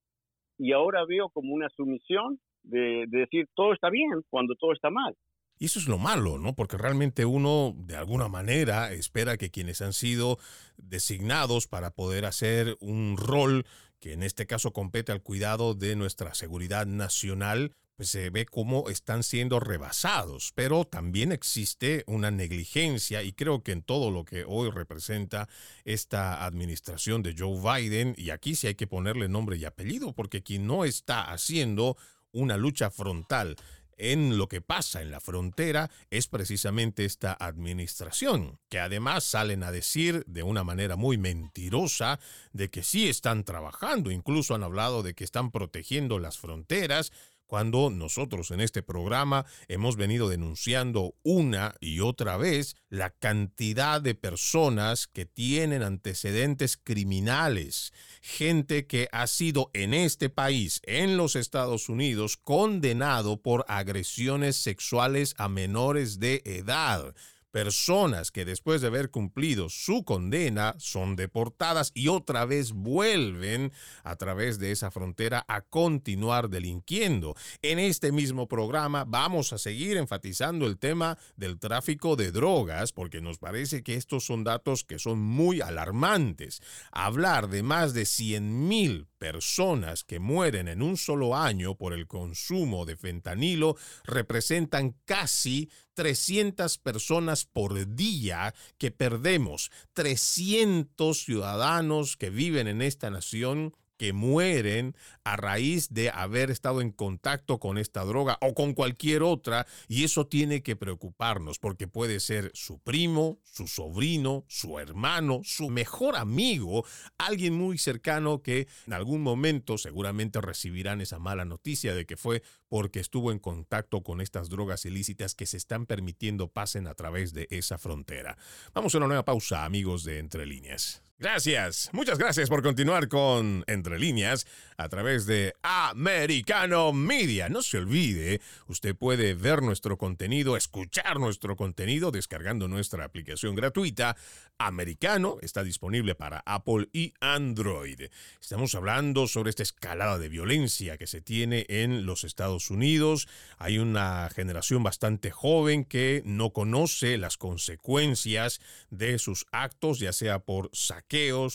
Y 0.58 0.72
ahora 0.72 1.04
veo 1.06 1.28
como 1.30 1.54
una 1.54 1.68
sumisión 1.70 2.38
de, 2.62 3.04
de 3.08 3.18
decir 3.18 3.48
todo 3.54 3.72
está 3.72 3.90
bien 3.90 4.22
cuando 4.28 4.54
todo 4.54 4.72
está 4.72 4.90
mal. 4.90 5.16
Y 5.58 5.66
eso 5.66 5.78
es 5.78 5.88
lo 5.88 5.98
malo, 5.98 6.38
¿no? 6.38 6.54
Porque 6.54 6.78
realmente 6.78 7.26
uno, 7.26 7.74
de 7.76 7.94
alguna 7.94 8.28
manera, 8.28 8.92
espera 8.92 9.36
que 9.36 9.50
quienes 9.50 9.82
han 9.82 9.92
sido 9.92 10.38
designados 10.78 11.66
para 11.66 11.90
poder 11.90 12.24
hacer 12.24 12.76
un 12.80 13.18
rol 13.18 13.66
que 14.00 14.14
en 14.14 14.22
este 14.22 14.46
caso 14.46 14.72
compete 14.72 15.12
al 15.12 15.22
cuidado 15.22 15.74
de 15.74 15.94
nuestra 15.94 16.32
seguridad 16.32 16.86
nacional, 16.86 17.72
pues 17.96 18.08
se 18.08 18.30
ve 18.30 18.46
cómo 18.46 18.88
están 18.88 19.22
siendo 19.22 19.60
rebasados. 19.60 20.52
Pero 20.54 20.86
también 20.86 21.32
existe 21.32 22.04
una 22.06 22.30
negligencia 22.30 23.22
y 23.22 23.34
creo 23.34 23.62
que 23.62 23.72
en 23.72 23.82
todo 23.82 24.10
lo 24.10 24.24
que 24.24 24.44
hoy 24.46 24.70
representa 24.70 25.50
esta 25.84 26.46
administración 26.46 27.22
de 27.22 27.34
Joe 27.36 27.60
Biden, 27.60 28.14
y 28.16 28.30
aquí 28.30 28.54
sí 28.54 28.66
hay 28.66 28.74
que 28.74 28.86
ponerle 28.86 29.28
nombre 29.28 29.58
y 29.58 29.66
apellido, 29.66 30.14
porque 30.14 30.42
quien 30.42 30.66
no 30.66 30.86
está 30.86 31.30
haciendo 31.30 31.98
una 32.32 32.56
lucha 32.56 32.90
frontal 32.90 33.56
en 34.00 34.38
lo 34.38 34.48
que 34.48 34.62
pasa 34.62 35.02
en 35.02 35.10
la 35.10 35.20
frontera 35.20 35.90
es 36.08 36.26
precisamente 36.26 37.04
esta 37.04 37.36
administración, 37.38 38.58
que 38.70 38.80
además 38.80 39.24
salen 39.24 39.62
a 39.62 39.70
decir 39.70 40.24
de 40.26 40.42
una 40.42 40.64
manera 40.64 40.96
muy 40.96 41.18
mentirosa 41.18 42.18
de 42.52 42.70
que 42.70 42.82
sí 42.82 43.08
están 43.08 43.44
trabajando, 43.44 44.10
incluso 44.10 44.54
han 44.54 44.62
hablado 44.62 45.02
de 45.02 45.14
que 45.14 45.24
están 45.24 45.50
protegiendo 45.50 46.18
las 46.18 46.38
fronteras, 46.38 47.12
cuando 47.50 47.90
nosotros 47.90 48.52
en 48.52 48.60
este 48.60 48.80
programa 48.80 49.44
hemos 49.66 49.96
venido 49.96 50.28
denunciando 50.28 51.16
una 51.24 51.74
y 51.80 51.98
otra 51.98 52.36
vez 52.36 52.76
la 52.90 53.10
cantidad 53.10 54.00
de 54.00 54.14
personas 54.14 55.08
que 55.08 55.26
tienen 55.26 55.82
antecedentes 55.82 56.76
criminales, 56.76 57.92
gente 58.22 58.86
que 58.86 59.08
ha 59.10 59.26
sido 59.26 59.72
en 59.74 59.94
este 59.94 60.28
país, 60.28 60.80
en 60.84 61.16
los 61.16 61.34
Estados 61.34 61.88
Unidos, 61.88 62.36
condenado 62.36 63.42
por 63.42 63.64
agresiones 63.66 64.54
sexuales 64.54 65.34
a 65.36 65.48
menores 65.48 66.20
de 66.20 66.42
edad 66.44 67.16
personas 67.50 68.30
que 68.30 68.44
después 68.44 68.80
de 68.80 68.86
haber 68.86 69.10
cumplido 69.10 69.68
su 69.68 70.04
condena 70.04 70.74
son 70.78 71.16
deportadas 71.16 71.90
y 71.94 72.08
otra 72.08 72.44
vez 72.44 72.72
vuelven 72.72 73.72
a 74.04 74.16
través 74.16 74.58
de 74.58 74.72
esa 74.72 74.90
frontera 74.90 75.44
a 75.48 75.62
continuar 75.62 76.48
delinquiendo. 76.48 77.34
En 77.62 77.78
este 77.78 78.12
mismo 78.12 78.48
programa 78.48 79.04
vamos 79.04 79.52
a 79.52 79.58
seguir 79.58 79.96
enfatizando 79.96 80.66
el 80.66 80.78
tema 80.78 81.18
del 81.36 81.58
tráfico 81.58 82.16
de 82.16 82.32
drogas 82.32 82.92
porque 82.92 83.20
nos 83.20 83.38
parece 83.38 83.82
que 83.82 83.94
estos 83.94 84.24
son 84.24 84.44
datos 84.44 84.84
que 84.84 84.98
son 84.98 85.20
muy 85.20 85.60
alarmantes. 85.60 86.60
Hablar 86.92 87.48
de 87.48 87.62
más 87.62 87.94
de 87.94 88.06
100 88.06 88.68
mil 88.68 89.09
personas 89.20 90.02
que 90.02 90.18
mueren 90.18 90.66
en 90.66 90.80
un 90.82 90.96
solo 90.96 91.36
año 91.36 91.76
por 91.76 91.92
el 91.92 92.06
consumo 92.06 92.86
de 92.86 92.96
fentanilo 92.96 93.76
representan 94.02 94.96
casi 95.04 95.70
300 95.92 96.78
personas 96.78 97.44
por 97.44 97.94
día 97.94 98.54
que 98.78 98.90
perdemos. 98.90 99.70
300 99.92 101.18
ciudadanos 101.22 102.16
que 102.16 102.30
viven 102.30 102.66
en 102.66 102.80
esta 102.80 103.10
nación 103.10 103.76
que 104.00 104.14
mueren 104.14 104.96
a 105.24 105.36
raíz 105.36 105.92
de 105.92 106.08
haber 106.08 106.50
estado 106.50 106.80
en 106.80 106.90
contacto 106.90 107.60
con 107.60 107.76
esta 107.76 108.02
droga 108.02 108.38
o 108.40 108.54
con 108.54 108.72
cualquier 108.72 109.22
otra 109.22 109.66
y 109.88 110.04
eso 110.04 110.26
tiene 110.26 110.62
que 110.62 110.74
preocuparnos 110.74 111.58
porque 111.58 111.86
puede 111.86 112.18
ser 112.20 112.50
su 112.54 112.78
primo, 112.78 113.40
su 113.44 113.68
sobrino, 113.68 114.46
su 114.48 114.78
hermano, 114.78 115.42
su 115.44 115.68
mejor 115.68 116.16
amigo, 116.16 116.86
alguien 117.18 117.52
muy 117.52 117.76
cercano 117.76 118.40
que 118.40 118.68
en 118.86 118.94
algún 118.94 119.20
momento 119.20 119.76
seguramente 119.76 120.40
recibirán 120.40 121.02
esa 121.02 121.18
mala 121.18 121.44
noticia 121.44 121.94
de 121.94 122.06
que 122.06 122.16
fue 122.16 122.42
porque 122.70 123.00
estuvo 123.00 123.32
en 123.32 123.38
contacto 123.38 124.02
con 124.02 124.22
estas 124.22 124.48
drogas 124.48 124.86
ilícitas 124.86 125.34
que 125.34 125.44
se 125.44 125.58
están 125.58 125.84
permitiendo 125.84 126.48
pasen 126.48 126.86
a 126.86 126.94
través 126.94 127.34
de 127.34 127.48
esa 127.50 127.76
frontera. 127.76 128.38
Vamos 128.72 128.94
a 128.94 128.96
una 128.96 129.08
nueva 129.08 129.26
pausa, 129.26 129.66
amigos 129.66 130.04
de 130.04 130.20
Entre 130.20 130.46
Líneas. 130.46 131.02
Gracias, 131.20 131.90
muchas 131.92 132.16
gracias 132.16 132.48
por 132.48 132.62
continuar 132.62 133.08
con 133.08 133.62
Entre 133.66 133.98
Líneas 133.98 134.46
a 134.78 134.88
través 134.88 135.26
de 135.26 135.52
Americano 135.60 136.94
Media. 136.94 137.50
No 137.50 137.60
se 137.60 137.76
olvide, 137.76 138.40
usted 138.68 138.96
puede 138.96 139.34
ver 139.34 139.60
nuestro 139.60 139.98
contenido, 139.98 140.56
escuchar 140.56 141.20
nuestro 141.20 141.56
contenido 141.56 142.10
descargando 142.10 142.68
nuestra 142.68 143.04
aplicación 143.04 143.54
gratuita. 143.54 144.16
Americano 144.56 145.36
está 145.42 145.62
disponible 145.62 146.14
para 146.14 146.42
Apple 146.46 146.88
y 146.92 147.12
Android. 147.20 148.08
Estamos 148.40 148.74
hablando 148.74 149.26
sobre 149.26 149.50
esta 149.50 149.62
escalada 149.62 150.18
de 150.18 150.30
violencia 150.30 150.96
que 150.96 151.06
se 151.06 151.20
tiene 151.20 151.66
en 151.68 152.06
los 152.06 152.24
Estados 152.24 152.70
Unidos. 152.70 153.28
Hay 153.58 153.78
una 153.78 154.30
generación 154.34 154.82
bastante 154.82 155.30
joven 155.30 155.84
que 155.84 156.22
no 156.24 156.54
conoce 156.54 157.18
las 157.18 157.36
consecuencias 157.36 158.60
de 158.90 159.18
sus 159.18 159.46
actos, 159.52 159.98
ya 159.98 160.14
sea 160.14 160.38
por 160.38 160.70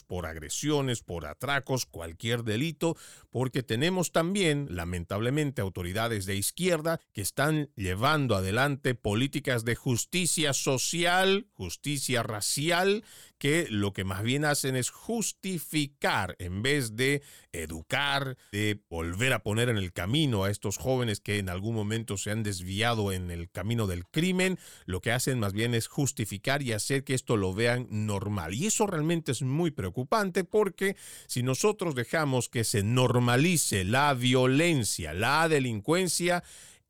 por 0.06 0.26
agresiones, 0.26 1.02
por 1.02 1.26
atracos, 1.26 1.86
cualquier 1.86 2.44
delito, 2.44 2.98
porque 3.30 3.64
tenemos 3.64 4.12
también, 4.12 4.68
lamentablemente, 4.70 5.62
autoridades 5.62 6.26
de 6.26 6.36
izquierda 6.36 7.00
que 7.14 7.22
están 7.22 7.70
llevando 7.78 8.36
adelante 8.36 8.96
políticas 8.96 9.64
de 9.64 9.76
justicia 9.76 10.52
social, 10.52 11.48
justicia 11.54 12.22
racial, 12.22 13.06
que 13.38 13.68
lo 13.70 13.94
que 13.94 14.04
más 14.04 14.24
bien 14.24 14.46
hacen 14.46 14.76
es 14.76 14.90
justificar 14.90 16.36
en 16.40 16.62
vez 16.62 16.96
de 16.96 17.22
educar, 17.52 18.38
de 18.52 18.82
volver 18.90 19.34
a 19.34 19.44
poner 19.44 19.70
en 19.70 19.78
el 19.78 19.94
camino 19.94 20.44
a 20.44 20.52
estos 20.52 20.78
jóvenes 20.78 21.20
que 21.20 21.38
en 21.38 21.50
algún 21.50 21.76
momento 21.76 22.18
se 22.18 22.32
han 22.32 22.44
desviado 22.44 23.12
en 23.12 23.32
el 23.32 23.50
camino 23.50 23.88
del 23.88 24.06
crimen, 24.06 24.58
lo 24.86 25.02
que 25.02 25.12
hacen 25.12 25.40
más 25.40 25.54
bien 25.54 25.74
es 25.74 25.88
justificar 25.88 26.62
y 26.62 26.74
hacer 26.74 27.04
que 27.04 27.14
esto 27.14 27.38
lo 27.38 27.54
vean 27.54 27.88
normal. 27.90 28.54
Y 28.54 28.68
eso 28.68 28.88
realmente 28.88 29.32
es 29.32 29.42
muy 29.42 29.72
preocupante 29.72 30.44
porque 30.44 30.96
si 31.28 31.44
nosotros 31.44 31.96
dejamos 31.96 32.50
que 32.50 32.64
se 32.64 32.84
normalice 32.84 33.84
la 33.84 34.14
violencia, 34.14 35.14
la 35.14 35.48
delincuencia, 35.50 36.44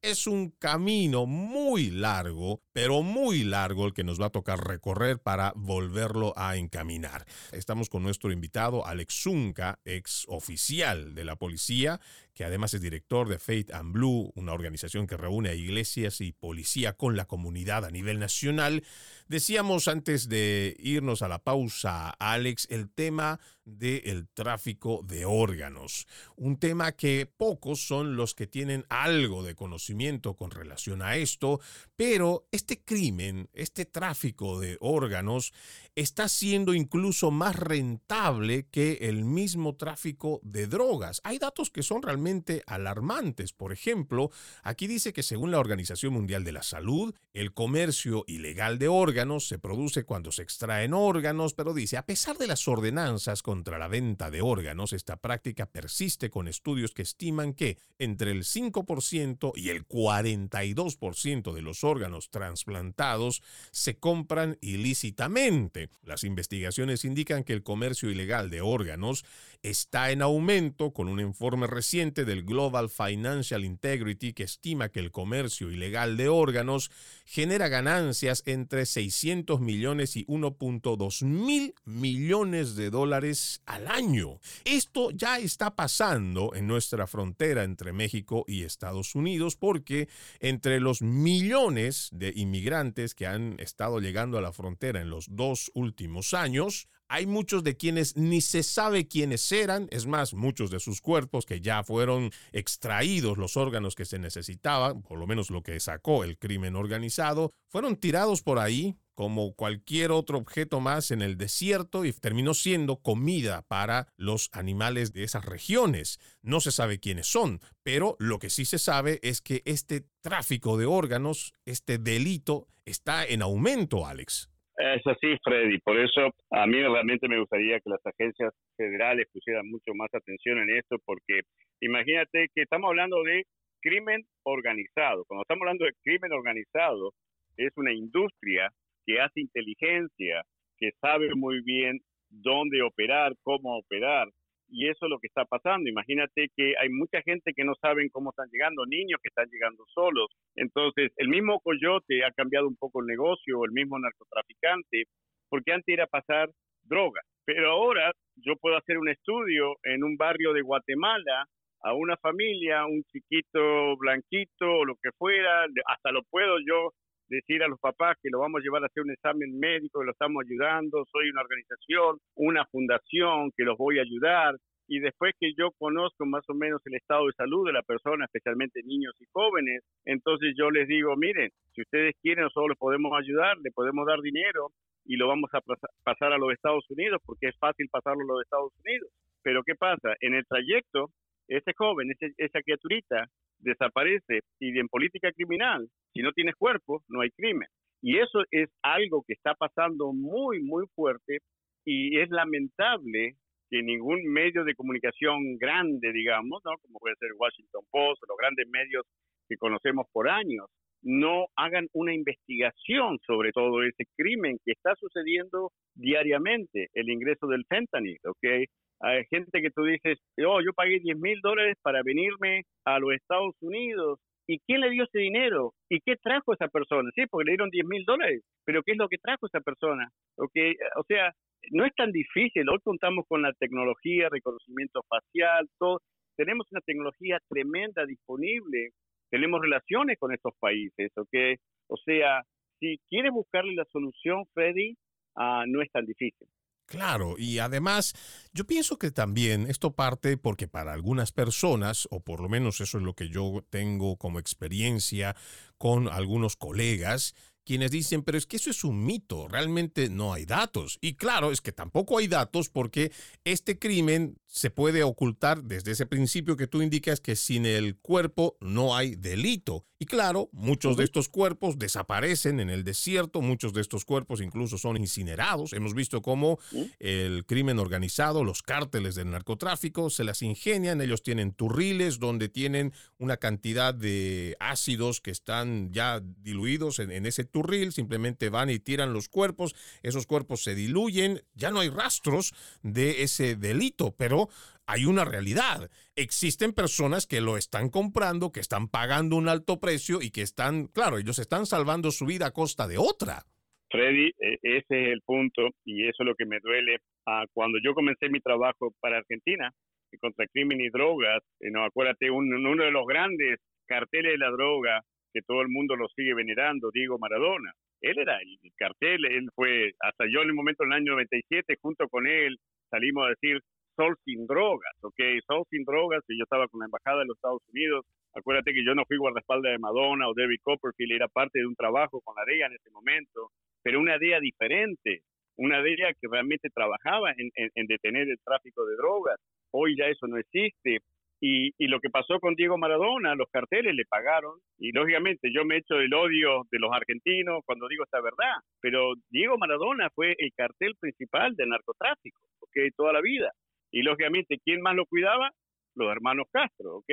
es 0.06 0.28
un 0.28 0.52
camino 0.52 1.26
muy 1.26 1.89
largo, 1.89 2.62
pero 2.74 3.02
muy 3.02 3.44
largo 3.44 3.88
el 3.88 3.94
que 3.94 4.04
nos 4.04 4.22
va 4.22 4.28
a 4.28 4.32
tocar 4.32 4.68
recorrer 4.68 5.20
para 5.20 5.52
volverlo 5.56 6.34
a 6.38 6.58
encaminar. 6.58 7.26
Estamos 7.52 7.89
con 7.89 8.04
nuestro 8.04 8.32
invitado 8.32 8.86
Alex 8.86 9.24
Zunca, 9.24 9.80
ex 9.84 10.26
oficial 10.28 11.15
de 11.15 11.26
la 11.26 11.38
policía, 11.38 12.00
que 12.36 12.43
además 12.43 12.74
es 12.74 12.82
director 12.82 13.30
de 13.30 13.39
Faith 13.39 13.71
and 13.71 13.93
Blue, 13.93 14.32
una 14.36 14.52
organización 14.52 15.08
que 15.08 15.15
reúne 15.15 15.50
a 15.50 15.56
iglesias 15.56 16.19
y 16.19 16.34
policía 16.34 16.93
con 16.93 17.15
la 17.15 17.26
comunidad 17.26 17.86
a 17.86 17.91
nivel 17.91 18.19
nacional. 18.19 18.84
Decíamos 19.28 19.88
antes 19.88 20.28
de 20.28 20.76
irnos 20.78 21.21
a 21.21 21.30
la 21.30 21.39
pausa, 21.39 22.10
Alex, 22.10 22.67
el 22.69 22.89
tema 22.89 23.39
del 23.63 24.28
tráfico 24.28 25.02
de 25.08 25.26
órganos, 25.26 26.08
un 26.36 26.58
tema 26.58 26.91
que 26.91 27.26
pocos 27.26 27.88
son 27.88 28.15
los 28.15 28.36
que 28.36 28.48
tienen 28.48 28.86
algo 28.89 29.41
de 29.41 29.56
conocimiento 29.56 30.36
con 30.36 30.52
relación 30.52 31.02
a 31.02 31.15
esto, 31.15 31.60
pero 31.95 32.48
este 32.52 32.84
crimen, 32.84 33.50
este 33.54 33.86
tráfico 33.86 34.60
de 34.60 34.78
órganos, 34.82 35.54
está 35.95 36.27
siendo 36.27 36.73
incluso 36.73 37.31
más 37.31 37.55
rentable 37.55 38.67
que 38.69 38.99
el 39.01 39.23
mismo 39.23 39.75
tráfico 39.75 40.41
de 40.43 40.67
drogas. 40.67 41.21
Hay 41.23 41.39
datos 41.39 41.71
que 41.71 41.84
son 41.84 42.01
realmente 42.01 42.63
alarmantes. 42.67 43.53
Por 43.53 43.71
ejemplo, 43.71 44.29
aquí 44.62 44.88
dice 44.88 45.13
que 45.13 45.23
según 45.23 45.51
la 45.51 45.60
Organización 45.60 46.13
Mundial 46.13 46.43
de 46.43 46.51
la 46.51 46.63
Salud, 46.63 47.15
el 47.34 47.53
comercio 47.53 48.25
ilegal 48.27 48.77
de 48.77 48.89
órganos 48.89 49.47
se 49.47 49.58
produce 49.58 50.03
cuando 50.03 50.34
se 50.34 50.41
extraen 50.41 50.93
órganos, 50.93 51.53
pero 51.53 51.73
dice, 51.73 51.95
a 51.95 52.05
pesar 52.05 52.38
de 52.38 52.47
las 52.47 52.67
ordenanzas 52.67 53.41
contra 53.41 53.79
la 53.79 53.88
venta 53.88 54.29
de 54.29 54.41
órganos, 54.41 54.91
esta 54.91 55.15
práctica 55.15 55.65
persiste 55.65 56.29
con 56.29 56.49
estudios 56.49 56.93
que 56.93 57.03
estiman 57.03 57.53
que 57.53 57.77
entre 57.99 58.31
el 58.31 58.43
5% 58.43 59.53
y 59.55 59.69
el 59.69 59.88
42% 59.88 61.53
de 61.53 61.62
los 61.62 61.86
órganos 61.86 62.29
trasplantados 62.29 63.41
se 63.71 63.97
compran 63.97 64.58
ilícitamente 64.60 65.85
Las 66.04 66.24
investigaciones 66.24 67.06
indican 67.06 67.43
que 67.43 67.54
el 67.54 67.63
comercio 67.63 68.10
ilegal 68.10 68.50
de 68.50 68.62
órganos 68.62 69.26
está 69.63 70.12
en 70.12 70.21
aumento 70.21 70.91
con 70.91 71.08
un 71.08 71.19
informe 71.19 71.67
reciente 71.67 72.26
del 72.26 72.43
Global 72.43 72.89
Financial 72.89 73.63
Integrity 73.63 74.34
que 74.34 74.43
estima 74.43 74.89
que 74.89 75.00
el 75.00 75.12
comercio 75.12 75.71
ilegal 75.71 76.17
de 76.17 76.30
órganos 76.30 76.91
genera 77.26 77.67
ganancias 77.67 78.43
entre 78.45 78.86
600 78.86 79.60
millones 79.62 80.15
y 80.15 80.26
1.2 80.26 81.26
mil 81.26 81.74
millones 81.86 82.76
de 82.76 82.89
dólares 82.89 83.62
al 83.65 83.88
año. 83.88 84.39
Esto 84.65 85.12
ya 85.12 85.39
está 85.39 85.76
pasando 85.76 86.54
en 86.54 86.67
nuestra 86.67 87.08
frontera 87.08 87.63
entre 87.63 87.93
México 87.93 88.45
y 88.48 88.63
Estados 88.63 89.15
Unidos 89.15 89.56
porque 89.56 90.08
entre 90.39 90.80
los 90.80 91.02
millones 91.02 92.10
de 92.12 92.34
inmigrantes 92.36 93.15
que 93.15 93.28
han 93.28 93.60
estado 93.60 94.00
llegando 94.00 94.38
a 94.38 94.41
la 94.41 94.54
frontera 94.54 95.02
en 95.02 95.10
los 95.10 95.36
dos 95.36 95.71
últimos 95.75 96.33
años, 96.33 96.88
hay 97.07 97.27
muchos 97.27 97.63
de 97.63 97.77
quienes 97.77 98.17
ni 98.17 98.41
se 98.41 98.63
sabe 98.63 99.07
quiénes 99.07 99.51
eran, 99.51 99.88
es 99.91 100.07
más, 100.07 100.33
muchos 100.33 100.71
de 100.71 100.79
sus 100.79 101.01
cuerpos 101.01 101.45
que 101.45 101.61
ya 101.61 101.83
fueron 101.83 102.31
extraídos 102.51 103.38
los 103.38 103.57
órganos 103.57 103.93
que 103.93 104.05
se 104.05 104.17
necesitaban, 104.17 105.03
por 105.03 105.19
lo 105.19 105.27
menos 105.27 105.51
lo 105.51 105.61
que 105.61 105.79
sacó 105.79 106.23
el 106.23 106.39
crimen 106.39 106.75
organizado, 106.75 107.51
fueron 107.67 107.97
tirados 107.97 108.41
por 108.41 108.57
ahí 108.57 108.97
como 109.13 109.53
cualquier 109.53 110.11
otro 110.11 110.38
objeto 110.38 110.81
más 110.81 111.09
en 111.11 111.21
el 111.21 111.38
desierto 111.38 112.03
y 112.03 112.11
terminó 112.11 112.53
siendo 112.53 112.97
comida 112.97 113.61
para 113.61 114.07
los 114.17 114.49
animales 114.51 115.13
de 115.13 115.23
esas 115.23 115.45
regiones. 115.45 116.19
No 116.41 116.59
se 116.59 116.71
sabe 116.71 116.99
quiénes 116.99 117.27
son, 117.27 117.61
pero 117.81 118.17
lo 118.19 118.39
que 118.39 118.49
sí 118.49 118.65
se 118.65 118.77
sabe 118.77 119.19
es 119.23 119.41
que 119.41 119.61
este 119.65 120.05
tráfico 120.21 120.77
de 120.77 120.85
órganos, 120.85 121.53
este 121.65 121.97
delito, 121.97 122.67
está 122.83 123.25
en 123.25 123.41
aumento, 123.41 124.05
Alex. 124.05 124.49
Es 124.77 125.07
así, 125.07 125.38
Freddy. 125.43 125.79
Por 125.79 125.97
eso 125.97 126.31
a 126.51 126.67
mí 126.67 126.81
realmente 126.81 127.29
me 127.29 127.39
gustaría 127.39 127.79
que 127.79 127.89
las 127.89 128.05
agencias 128.05 128.53
federales 128.75 129.27
pusieran 129.31 129.69
mucho 129.69 129.93
más 129.95 130.13
atención 130.13 130.59
en 130.59 130.77
esto, 130.77 130.97
porque 131.05 131.41
imagínate 131.81 132.47
que 132.53 132.63
estamos 132.63 132.89
hablando 132.89 133.23
de 133.23 133.45
crimen 133.81 134.23
organizado. 134.43 135.23
Cuando 135.27 135.43
estamos 135.43 135.61
hablando 135.61 135.85
de 135.85 135.93
crimen 136.03 136.33
organizado, 136.33 137.11
es 137.55 137.71
una 137.77 137.93
industria 137.93 138.69
que 139.05 139.21
hace 139.21 139.41
inteligencia, 139.41 140.43
que 140.77 140.91
sabe 140.99 141.33
muy 141.35 141.61
bien 141.63 141.99
dónde 142.29 142.81
operar, 142.81 143.33
cómo 143.43 143.77
operar, 143.77 144.27
y 144.69 144.89
eso 144.89 145.06
es 145.06 145.10
lo 145.10 145.19
que 145.19 145.28
está 145.28 145.45
pasando. 145.45 145.89
Imagínate 145.89 146.49
que 146.56 146.73
hay 146.80 146.89
mucha 146.89 147.21
gente 147.21 147.54
que 147.56 147.63
no 147.63 147.73
saben 147.75 148.10
cómo 148.10 148.32
están 148.32 148.49
llegando, 148.51 148.86
niños 148.86 149.19
que 149.21 149.30
están 149.30 149.49
llegando 149.49 149.84
solos. 149.93 150.28
Entonces, 150.56 151.12
el 151.17 151.30
mismo 151.30 151.60
coyote 151.60 152.23
ha 152.23 152.32
cambiado 152.32 152.67
un 152.67 152.75
poco 152.75 153.01
el 153.01 153.08
negocio, 153.08 153.63
el 153.65 153.71
mismo 153.71 153.99
narcotraficante, 153.99 155.06
porque 155.49 155.73
antes 155.73 155.93
era 155.93 156.08
pasar 156.08 156.49
droga. 156.84 157.21
Pero 157.45 157.71
ahora 157.71 158.12
yo 158.36 158.56
puedo 158.56 158.78
hacer 158.78 158.97
un 158.97 159.10
estudio 159.10 159.75
en 159.84 160.04
un 160.04 160.17
barrio 160.17 160.54
de 160.54 160.62
Guatemala 160.62 161.45
a 161.82 161.93
una 161.93 162.17
familia, 162.17 162.86
un 162.86 163.04
chiquito 163.04 163.95
blanquito 163.97 164.65
o 164.65 164.86
lo 164.86 164.95
que 164.95 165.12
fuera, 165.17 165.65
hasta 165.86 166.12
lo 166.12 166.23
puedo 166.23 166.58
yo 166.60 166.91
decir 167.29 167.63
a 167.63 167.67
los 167.67 167.79
papás 167.79 168.17
que 168.21 168.29
lo 168.29 168.39
vamos 168.39 168.59
a 168.59 168.63
llevar 168.63 168.83
a 168.83 168.88
hacer 168.88 169.03
un 169.03 169.11
examen 169.11 169.57
médico, 169.59 169.99
que 169.99 170.05
lo 170.05 170.11
estamos 170.11 170.43
ayudando, 170.45 171.05
soy 171.11 171.29
una 171.29 171.41
organización, 171.41 172.17
una 172.35 172.65
fundación, 172.67 173.51
que 173.55 173.63
los 173.63 173.77
voy 173.77 173.99
a 173.99 174.03
ayudar. 174.03 174.55
Y 174.88 174.99
después 174.99 175.33
que 175.39 175.53
yo 175.57 175.71
conozco 175.79 176.25
más 176.27 176.47
o 176.47 176.53
menos 176.53 176.79
el 176.85 176.95
estado 176.95 177.25
de 177.25 177.33
salud 177.33 177.65
de 177.65 177.73
la 177.73 177.81
persona, 177.81 178.25
especialmente 178.25 178.83
niños 178.83 179.15
y 179.19 179.25
jóvenes, 179.31 179.83
entonces 180.05 180.53
yo 180.55 180.69
les 180.69 180.88
digo, 180.88 181.15
miren, 181.15 181.49
si 181.73 181.81
ustedes 181.81 182.13
quieren, 182.21 182.43
nosotros 182.43 182.69
les 182.69 182.77
podemos 182.77 183.11
ayudar, 183.17 183.57
le 183.63 183.71
podemos 183.71 184.05
dar 184.05 184.21
dinero 184.21 184.69
y 185.05 185.17
lo 185.17 185.27
vamos 185.27 185.49
a 185.53 185.61
pasar 186.03 186.33
a 186.33 186.38
los 186.38 186.51
Estados 186.53 186.85
Unidos 186.89 187.21
porque 187.25 187.47
es 187.47 187.57
fácil 187.57 187.88
pasarlo 187.91 188.21
a 188.23 188.27
los 188.27 188.43
Estados 188.43 188.73
Unidos. 188.85 189.09
Pero 189.41 189.63
¿qué 189.63 189.75
pasa? 189.75 190.15
En 190.21 190.33
el 190.33 190.45
trayecto, 190.45 191.09
ese 191.47 191.73
joven, 191.73 192.12
esa 192.38 192.62
criaturita, 192.62 193.27
desaparece 193.60 194.41
y 194.60 194.77
en 194.77 194.88
política 194.88 195.31
criminal, 195.31 195.88
si 196.13 196.21
no 196.21 196.31
tienes 196.31 196.55
cuerpo, 196.55 197.03
no 197.08 197.21
hay 197.21 197.29
crimen. 197.31 197.67
Y 198.01 198.17
eso 198.17 198.43
es 198.51 198.69
algo 198.84 199.23
que 199.25 199.34
está 199.34 199.53
pasando 199.55 200.13
muy, 200.13 200.62
muy 200.62 200.86
fuerte 200.95 201.39
y 201.86 202.19
es 202.19 202.29
lamentable 202.29 203.36
que 203.69 203.81
ningún 203.81 204.23
medio 204.25 204.63
de 204.63 204.75
comunicación 204.75 205.58
grande, 205.58 206.12
digamos, 206.13 206.62
¿no? 206.63 206.71
como 206.81 206.99
puede 206.99 207.15
ser 207.15 207.31
Washington 207.38 207.84
Post 207.89 208.21
los 208.27 208.38
grandes 208.38 208.67
medios 208.69 209.05
que 209.47 209.58
conocemos 209.58 210.05
por 210.12 210.29
años, 210.29 210.67
no 211.06 211.46
hagan 211.56 211.88
una 211.94 212.13
investigación 212.13 213.20
sobre 213.26 213.52
todo 213.52 213.84
ese 213.84 214.06
crimen 214.18 214.58
que 214.65 214.72
está 214.72 214.96
sucediendo 214.96 215.72
diariamente, 215.94 216.89
el 216.94 217.10
ingreso 217.10 217.48
del 217.48 217.63
fentanyl, 217.70 218.18
¿ok? 218.26 218.68
Hay 219.02 219.24
gente 219.30 219.62
que 219.62 219.70
tú 219.70 219.84
dices, 219.84 220.20
oh, 220.46 220.62
yo 220.62 220.74
pagué 220.74 221.00
10 221.00 221.18
mil 221.20 221.39
dólares 221.41 221.78
para 221.84 222.02
venirme 222.02 222.63
a 222.86 222.98
los 223.00 223.13
Estados 223.13 223.56
Unidos. 223.62 224.20
¿Y 224.48 224.60
quién 224.60 224.82
le 224.82 224.89
dio 224.89 225.04
ese 225.04 225.20
dinero? 225.20 225.74
¿Y 225.89 226.00
qué 226.02 226.15
trajo 226.18 226.54
esa 226.54 226.68
persona? 226.68 227.10
Sí, 227.13 227.24
porque 227.30 227.46
le 227.46 227.52
dieron 227.52 227.70
10 227.70 227.86
mil 227.86 228.04
dólares, 228.06 228.41
pero 228.63 228.82
¿qué 228.84 228.94
es 228.94 228.98
lo 228.98 229.08
que 229.08 229.18
trajo 229.18 229.48
esa 229.48 229.60
persona? 229.60 230.10
Okay, 230.38 230.74
o 230.98 231.04
sea, 231.08 231.32
no 231.72 231.86
es 231.86 231.94
tan 231.96 232.12
difícil. 232.12 232.68
Hoy 232.70 232.80
contamos 232.84 233.26
con 233.28 233.41
la 233.41 233.54
tecnología, 233.54 234.30
reconocimiento 234.30 235.02
facial, 235.10 235.68
todo. 235.78 236.00
Tenemos 236.38 236.68
una 236.72 236.82
tecnología 236.82 237.39
tremenda 237.50 238.06
disponible. 238.06 238.89
Tenemos 239.36 239.60
relaciones 239.60 240.17
con 240.17 240.34
estos 240.34 240.54
países, 240.62 241.12
¿ok? 241.17 241.60
O 241.88 241.98
sea, 241.98 242.41
si 242.80 243.02
quieres 243.10 243.34
buscarle 243.34 243.76
la 243.76 243.84
solución, 243.91 244.45
Freddy, 244.54 244.95
uh, 245.36 245.67
no 245.67 245.82
es 245.82 245.91
tan 245.91 246.06
difícil. 246.06 246.48
Claro, 246.86 247.36
y 247.38 247.60
además 247.60 248.13
yo 248.54 248.65
pienso 248.65 248.98
que 248.98 249.12
también 249.12 249.67
esto 249.67 249.93
parte 249.93 250.38
porque 250.38 250.69
para 250.69 250.93
algunas 250.93 251.34
personas, 251.34 252.08
o 252.12 252.21
por 252.21 252.39
lo 252.39 252.48
menos 252.48 252.80
eso 252.80 252.98
es 252.98 253.04
lo 253.04 253.13
que 253.13 253.28
yo 253.28 253.62
tengo 253.69 254.15
como 254.15 254.39
experiencia 254.39 255.36
con 255.78 256.08
algunos 256.08 256.56
colegas, 256.56 257.36
quienes 257.65 257.91
dicen, 257.91 258.21
pero 258.21 258.38
es 258.38 258.45
que 258.45 258.58
eso 258.58 258.69
es 258.69 258.84
un 258.84 259.04
mito, 259.04 259.47
realmente 259.47 260.10
no 260.10 260.34
hay 260.34 260.45
datos. 260.45 260.97
Y 261.01 261.15
claro, 261.15 261.51
es 261.51 261.62
que 261.62 261.71
tampoco 261.71 262.17
hay 262.17 262.28
datos 262.28 262.69
porque 262.69 263.12
este 263.43 263.80
crimen 263.80 264.38
se 264.45 264.69
puede 264.69 265.04
ocultar 265.04 265.63
desde 265.63 265.91
ese 265.91 266.06
principio 266.06 266.56
que 266.56 266.67
tú 266.67 266.82
indicas 266.82 267.19
que 267.19 267.36
sin 267.36 267.65
el 267.65 267.97
cuerpo 267.97 268.56
no 268.62 268.95
hay 268.95 269.15
delito. 269.15 269.86
Y 269.97 270.06
claro, 270.06 270.49
muchos 270.51 270.97
de 270.97 271.06
estos 271.06 271.30
cuerpos 271.30 271.80
desaparecen 271.80 272.60
en 272.60 272.69
el 272.69 272.84
desierto, 272.84 273.41
muchos 273.41 273.73
de 273.73 273.82
estos 273.82 274.06
cuerpos 274.06 274.41
incluso 274.41 274.78
son 274.78 274.97
incinerados. 274.97 275.73
Hemos 275.73 275.93
visto 275.93 276.21
cómo 276.21 276.60
el 276.99 277.45
crimen 277.45 277.80
organizado, 277.80 278.43
los 278.43 278.62
cárteles 278.62 279.15
del 279.15 279.32
narcotráfico 279.32 280.10
se 280.10 280.25
las 280.25 280.41
ingenian, 280.41 281.01
ellos 281.01 281.23
tienen 281.23 281.54
turriles 281.54 282.19
donde 282.19 282.49
tienen 282.49 282.93
una 283.17 283.38
cantidad 283.38 283.93
de 283.93 284.58
ácidos 284.60 285.21
que 285.21 285.32
están 285.32 285.91
ya 285.93 286.21
diluidos 286.21 286.99
en, 286.99 287.12
en 287.12 287.25
ese 287.25 287.45
turril, 287.56 287.94
simplemente 287.94 288.50
van 288.50 288.70
y 288.70 288.80
tiran 288.80 289.13
los 289.13 289.30
cuerpos, 289.30 289.76
esos 290.04 290.28
cuerpos 290.28 290.62
se 290.62 290.76
diluyen, 290.76 291.39
ya 291.54 291.72
no 291.72 291.80
hay 291.80 291.88
rastros 291.88 292.52
de 292.84 293.24
ese 293.24 293.56
delito, 293.56 294.13
pero 294.18 294.50
hay 294.86 295.06
una 295.06 295.24
realidad. 295.24 295.89
Existen 296.18 296.74
personas 296.74 297.28
que 297.28 297.39
lo 297.39 297.56
están 297.56 297.89
comprando, 297.89 298.52
que 298.52 298.60
están 298.60 298.89
pagando 298.89 299.38
un 299.38 299.48
alto 299.48 299.80
precio 299.80 300.22
y 300.22 300.32
que 300.32 300.41
están, 300.41 300.88
claro, 300.88 301.18
ellos 301.18 301.39
están 301.39 301.65
salvando 301.65 302.12
su 302.12 302.26
vida 302.26 302.48
a 302.48 302.52
costa 302.52 302.89
de 302.89 302.98
otra. 302.98 303.44
Freddy, 303.89 304.34
e, 304.38 304.60
ese 304.62 304.96
es 305.04 305.08
el 305.13 305.22
punto 305.22 305.70
y 305.86 306.04
eso 306.04 306.24
es 306.24 306.26
lo 306.26 306.36
que 306.36 306.46
me 306.46 306.60
duele. 306.60 306.98
Ah, 307.26 307.46
cuando 307.54 307.78
yo 307.82 307.94
comencé 307.94 308.28
mi 308.28 308.41
trabajo 308.41 308.91
para 309.00 309.20
Argentina 309.20 309.72
contra 310.20 310.46
crimen 310.48 310.82
y 310.82 310.89
drogas, 310.89 311.41
eh, 311.62 311.72
no 311.72 311.86
acuérdate, 311.86 312.30
uno 312.30 312.84
de 312.84 312.91
los 312.91 313.06
grandes 313.06 313.60
carteles 313.86 314.34
de 314.34 314.38
la 314.38 314.52
droga 314.52 315.02
que 315.36 315.41
todo 315.41 315.62
el 315.62 315.67
mundo 315.67 315.98
lo 315.98 316.08
sigue 316.15 316.34
venerando, 316.34 316.91
Diego 316.93 317.19
Maradona. 317.19 317.74
Él 318.00 318.17
era 318.19 318.39
el 318.39 318.71
cartel, 318.78 319.26
él 319.26 319.50
fue, 319.54 319.91
hasta 320.00 320.24
yo 320.32 320.41
en 320.41 320.50
el 320.50 320.56
momento 320.56 320.84
en 320.84 320.93
el 320.93 321.00
año 321.00 321.12
97, 321.12 321.76
junto 321.82 322.08
con 322.08 322.26
él, 322.26 322.58
salimos 322.89 323.26
a 323.26 323.30
decir 323.30 323.60
Sol 323.98 324.15
sin 324.24 324.48
drogas, 324.48 324.95
¿ok? 325.02 325.19
Sol 325.45 325.63
sin 325.69 325.84
drogas, 325.84 326.24
y 326.28 326.38
yo 326.38 326.43
estaba 326.43 326.67
con 326.67 326.80
la 326.80 326.86
Embajada 326.86 327.19
de 327.19 327.26
los 327.26 327.38
Estados 327.38 327.62
Unidos. 327.74 328.06
Acuérdate 328.34 328.74
que 328.74 328.86
yo 328.86 328.95
no 328.95 329.04
fui 329.06 329.17
guardaespaldas 329.17 329.74
de 329.74 329.80
Madonna 329.80 330.30
o 330.30 330.34
David 330.34 330.60
Copperfield, 330.63 331.13
era 331.13 331.28
parte 331.28 331.60
de 331.60 331.67
un 331.67 331.76
trabajo 331.76 332.21
con 332.21 332.36
la 332.36 332.43
DEA 332.45 332.67
en 332.67 332.74
ese 332.74 332.91
momento, 332.91 333.52
pero 333.84 334.00
una 334.00 334.17
DEA 334.17 334.39
diferente, 334.39 335.21
una 335.58 335.82
DEA 335.82 336.13
que 336.19 336.28
realmente 336.32 336.69
trabajaba 336.69 337.32
en, 337.32 337.52
en 337.56 337.88
detener 337.88 338.30
el 338.30 338.39
tráfico 338.43 338.86
de 338.86 338.95
drogas. 338.95 339.39
Hoy 339.71 339.95
ya 339.98 340.08
eso 340.08 340.28
no 340.28 340.38
existe. 340.38 341.00
Y, 341.41 341.74
lo 341.88 342.00
que 342.00 342.10
pasó 342.10 342.39
con 342.39 342.56
Diego 342.56 342.78
Maradona, 342.78 343.36
los 343.36 343.50
carteles 343.52 343.93
le 343.93 344.06
pagaron 344.06 344.58
y 344.80 344.91
lógicamente 344.91 345.52
yo 345.54 345.65
me 345.65 345.78
echo 345.78 346.00
el 346.00 346.13
odio 346.13 346.63
de 346.71 346.80
los 346.80 346.91
argentinos 346.91 347.62
cuando 347.65 347.88
digo 347.88 348.04
esta 348.04 348.21
verdad, 348.21 348.56
pero 348.82 349.13
Diego 349.30 349.58
Maradona 349.58 350.10
fue 350.15 350.34
el 350.38 350.52
cartel 350.56 350.95
principal 351.00 351.56
del 351.56 351.69
narcotráfico, 351.69 352.41
¿ok? 352.60 352.93
Toda 352.95 353.13
la 353.13 353.21
vida. 353.21 353.52
Y 353.91 354.02
lógicamente, 354.02 354.60
¿quién 354.63 354.82
más 354.82 354.95
lo 354.95 355.06
cuidaba? 355.06 355.52
Los 355.95 356.12
hermanos 356.12 356.48
Castro, 356.52 356.98
¿ok? 356.98 357.12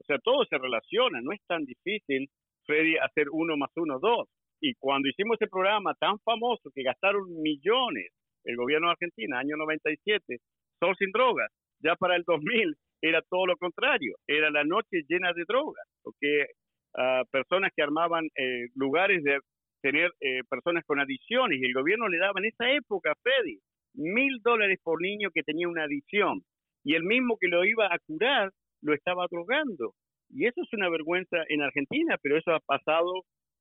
O 0.00 0.04
sea, 0.04 0.18
todo 0.18 0.44
se 0.46 0.58
relaciona, 0.58 1.20
no 1.20 1.32
es 1.32 1.40
tan 1.46 1.64
difícil, 1.64 2.28
Freddy, 2.66 2.96
hacer 2.96 3.26
uno 3.30 3.56
más 3.56 3.70
uno, 3.76 3.98
dos. 4.00 4.28
Y 4.60 4.74
cuando 4.74 5.08
hicimos 5.08 5.36
ese 5.40 5.50
programa 5.50 5.94
tan 5.94 6.18
famoso 6.20 6.70
que 6.74 6.82
gastaron 6.82 7.24
millones 7.42 8.12
el 8.44 8.56
gobierno 8.56 8.88
de 8.88 8.92
Argentina, 8.92 9.38
año 9.38 9.56
97, 9.56 10.38
Sol 10.78 10.94
sin 10.98 11.10
drogas, 11.12 11.50
ya 11.80 11.96
para 11.96 12.16
el 12.16 12.24
2000 12.24 12.76
era 13.04 13.20
todo 13.28 13.46
lo 13.46 13.56
contrario, 13.56 14.16
era 14.26 14.50
la 14.50 14.64
noche 14.64 15.02
llena 15.06 15.32
de 15.34 15.44
drogas, 15.46 15.86
porque 16.02 16.46
uh, 16.94 17.26
personas 17.30 17.70
que 17.76 17.82
armaban 17.82 18.24
eh, 18.34 18.68
lugares 18.74 19.22
de 19.22 19.40
tener 19.82 20.10
eh, 20.20 20.40
personas 20.48 20.84
con 20.86 20.98
adicciones 21.00 21.60
y 21.60 21.66
el 21.66 21.74
gobierno 21.74 22.08
le 22.08 22.16
daba 22.16 22.40
en 22.40 22.46
esa 22.46 22.70
época, 22.70 23.12
Freddy, 23.22 23.58
mil 23.92 24.40
dólares 24.42 24.78
por 24.82 25.02
niño 25.02 25.28
que 25.34 25.42
tenía 25.42 25.68
una 25.68 25.84
adicción 25.84 26.40
y 26.82 26.94
el 26.94 27.02
mismo 27.02 27.36
que 27.38 27.48
lo 27.48 27.62
iba 27.66 27.86
a 27.86 27.98
curar 28.06 28.50
lo 28.80 28.94
estaba 28.94 29.26
drogando. 29.30 29.92
Y 30.30 30.46
eso 30.46 30.62
es 30.62 30.72
una 30.72 30.88
vergüenza 30.88 31.36
en 31.48 31.60
Argentina, 31.60 32.16
pero 32.22 32.38
eso 32.38 32.52
ha 32.52 32.60
pasado 32.60 33.12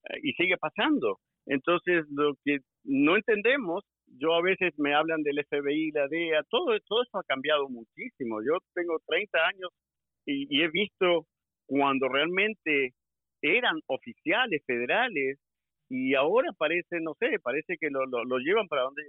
eh, 0.10 0.20
y 0.24 0.32
sigue 0.34 0.56
pasando. 0.58 1.18
Entonces, 1.46 2.06
lo 2.10 2.36
que 2.46 2.60
no 2.86 3.18
entendemos, 3.18 3.84
yo 4.20 4.34
a 4.34 4.42
veces 4.42 4.74
me 4.78 4.94
hablan 4.94 5.24
del 5.24 5.44
FBI, 5.46 5.92
la 5.92 6.08
DEA, 6.08 6.44
todo, 6.50 6.78
todo 6.88 7.04
eso 7.04 7.18
ha 7.18 7.24
cambiado 7.24 7.68
muchísimo. 7.70 8.42
Yo 8.42 8.58
tengo 8.74 9.00
30 9.06 9.38
años 9.48 9.70
y, 10.26 10.62
he 10.62 10.70
visto 10.70 11.26
cuando 11.66 12.08
realmente 12.10 12.94
eran 13.42 13.80
oficiales 13.88 14.64
federales 14.66 15.38
y 15.90 16.16
ahora 16.16 16.52
parece, 16.58 17.00
no 17.02 17.14
sé, 17.20 17.40
parece 17.42 17.78
que 17.78 17.90
lo, 17.90 18.06
lo, 18.06 18.24
lo 18.24 18.38
llevan 18.38 18.68
para 18.68 18.84
donde 18.84 19.04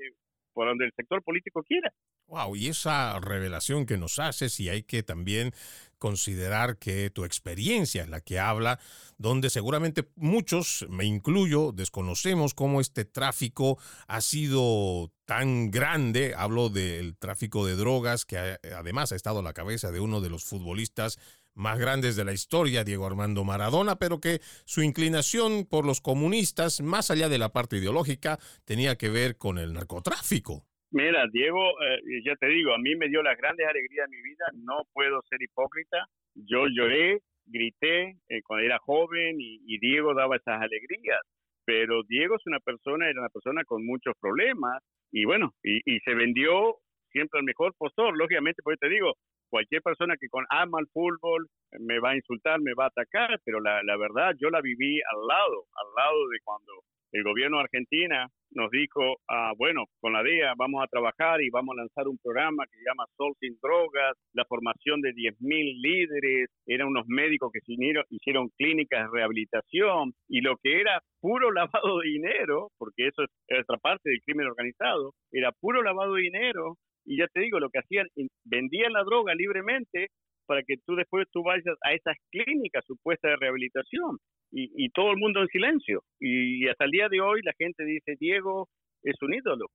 por 0.54 0.68
donde 0.68 0.86
el 0.86 0.92
sector 0.96 1.22
político 1.22 1.62
quiera. 1.62 1.92
Wow, 2.28 2.56
y 2.56 2.68
esa 2.68 3.18
revelación 3.20 3.84
que 3.84 3.98
nos 3.98 4.18
haces, 4.18 4.58
y 4.60 4.70
hay 4.70 4.84
que 4.84 5.02
también 5.02 5.52
considerar 5.98 6.78
que 6.78 7.10
tu 7.10 7.24
experiencia 7.24 8.02
es 8.02 8.08
la 8.08 8.20
que 8.20 8.38
habla, 8.38 8.78
donde 9.18 9.50
seguramente 9.50 10.08
muchos, 10.16 10.86
me 10.88 11.04
incluyo, 11.04 11.72
desconocemos 11.72 12.54
cómo 12.54 12.80
este 12.80 13.04
tráfico 13.04 13.78
ha 14.06 14.20
sido 14.20 15.12
tan 15.24 15.70
grande. 15.70 16.34
Hablo 16.36 16.68
del 16.68 17.16
tráfico 17.16 17.66
de 17.66 17.76
drogas, 17.76 18.24
que 18.24 18.58
además 18.76 19.12
ha 19.12 19.16
estado 19.16 19.40
a 19.40 19.42
la 19.42 19.54
cabeza 19.54 19.92
de 19.92 20.00
uno 20.00 20.20
de 20.20 20.30
los 20.30 20.44
futbolistas 20.44 21.18
más 21.54 21.78
grandes 21.78 22.16
de 22.16 22.24
la 22.24 22.32
historia, 22.32 22.84
Diego 22.84 23.06
Armando 23.06 23.44
Maradona, 23.44 23.96
pero 23.96 24.20
que 24.20 24.40
su 24.64 24.82
inclinación 24.82 25.66
por 25.68 25.86
los 25.86 26.00
comunistas, 26.00 26.80
más 26.80 27.10
allá 27.10 27.28
de 27.28 27.38
la 27.38 27.50
parte 27.50 27.76
ideológica, 27.76 28.38
tenía 28.64 28.96
que 28.96 29.08
ver 29.08 29.36
con 29.36 29.58
el 29.58 29.72
narcotráfico. 29.72 30.66
Mira, 30.90 31.26
Diego, 31.32 31.60
eh, 31.82 32.22
ya 32.24 32.36
te 32.36 32.46
digo, 32.46 32.72
a 32.72 32.78
mí 32.78 32.94
me 32.94 33.08
dio 33.08 33.22
las 33.22 33.36
grandes 33.36 33.66
alegrías 33.66 34.08
de 34.08 34.16
mi 34.16 34.22
vida, 34.22 34.44
no 34.54 34.82
puedo 34.92 35.20
ser 35.28 35.42
hipócrita. 35.42 36.06
Yo 36.34 36.66
lloré, 36.68 37.20
grité 37.46 38.16
eh, 38.28 38.42
cuando 38.44 38.64
era 38.64 38.78
joven 38.78 39.36
y, 39.40 39.78
Diego 39.78 40.14
daba 40.14 40.36
esas 40.36 40.62
alegrías, 40.62 41.20
pero 41.64 42.02
Diego 42.04 42.36
es 42.36 42.46
una 42.46 42.60
persona, 42.60 43.10
era 43.10 43.20
una 43.20 43.28
persona 43.28 43.64
con 43.64 43.84
muchos 43.84 44.14
problemas 44.20 44.82
y 45.10 45.24
bueno, 45.24 45.52
y, 45.62 45.80
y 45.84 45.98
se 46.00 46.14
vendió 46.14 46.76
siempre 47.10 47.38
al 47.38 47.44
mejor 47.44 47.74
postor, 47.76 48.16
lógicamente, 48.16 48.62
porque 48.62 48.86
te 48.86 48.88
digo, 48.88 49.14
cualquier 49.54 49.82
persona 49.82 50.16
que 50.18 50.28
con 50.28 50.44
ama 50.50 50.80
el 50.80 50.88
fútbol 50.88 51.46
me 51.78 52.00
va 52.00 52.10
a 52.10 52.16
insultar, 52.16 52.60
me 52.60 52.74
va 52.74 52.86
a 52.86 52.88
atacar, 52.88 53.38
pero 53.44 53.60
la, 53.60 53.84
la 53.84 53.96
verdad 53.96 54.34
yo 54.36 54.50
la 54.50 54.60
viví 54.60 54.98
al 54.98 55.28
lado, 55.28 55.66
al 55.78 55.94
lado 55.94 56.28
de 56.28 56.38
cuando 56.42 56.72
el 57.12 57.22
gobierno 57.22 57.58
de 57.58 57.62
Argentina 57.62 58.26
nos 58.50 58.68
dijo, 58.72 59.18
ah, 59.28 59.52
bueno, 59.56 59.84
con 60.00 60.12
la 60.12 60.24
DEA 60.24 60.54
vamos 60.56 60.82
a 60.82 60.88
trabajar 60.88 61.40
y 61.40 61.50
vamos 61.50 61.76
a 61.76 61.82
lanzar 61.82 62.08
un 62.08 62.18
programa 62.18 62.64
que 62.66 62.78
se 62.78 62.84
llama 62.84 63.04
Sol 63.16 63.32
sin 63.38 63.56
drogas, 63.62 64.16
la 64.32 64.44
formación 64.46 65.00
de 65.00 65.12
10.000 65.12 65.80
líderes, 65.80 66.50
eran 66.66 66.88
unos 66.88 67.06
médicos 67.06 67.52
que 67.52 67.60
hicieron, 67.64 68.04
hicieron 68.10 68.48
clínicas 68.58 69.04
de 69.04 69.18
rehabilitación 69.18 70.14
y 70.28 70.40
lo 70.40 70.56
que 70.56 70.80
era 70.80 71.00
puro 71.20 71.52
lavado 71.52 72.00
de 72.00 72.08
dinero, 72.08 72.72
porque 72.76 73.06
eso 73.06 73.22
es 73.22 73.60
otra 73.62 73.78
parte 73.78 74.10
del 74.10 74.20
crimen 74.22 74.48
organizado, 74.48 75.12
era 75.30 75.52
puro 75.52 75.80
lavado 75.80 76.14
de 76.14 76.22
dinero 76.22 76.74
y 77.04 77.18
ya 77.18 77.26
te 77.28 77.40
digo, 77.40 77.60
lo 77.60 77.70
que 77.70 77.80
hacían, 77.80 78.06
vendían 78.44 78.92
la 78.92 79.04
droga 79.04 79.34
libremente 79.34 80.08
para 80.46 80.62
que 80.62 80.76
tú 80.84 80.94
después 80.94 81.26
tú 81.32 81.42
vayas 81.42 81.76
a 81.82 81.92
esas 81.92 82.16
clínicas 82.30 82.84
supuestas 82.86 83.30
de 83.30 83.36
rehabilitación 83.36 84.18
y, 84.52 84.70
y 84.76 84.90
todo 84.90 85.10
el 85.10 85.16
mundo 85.18 85.40
en 85.40 85.48
silencio. 85.48 86.02
Y 86.20 86.68
hasta 86.68 86.84
el 86.84 86.90
día 86.90 87.08
de 87.08 87.20
hoy 87.20 87.40
la 87.42 87.52
gente 87.58 87.84
dice, 87.84 88.14
Diego 88.18 88.68
es 89.02 89.16
un 89.22 89.34
ídolo. 89.34 89.66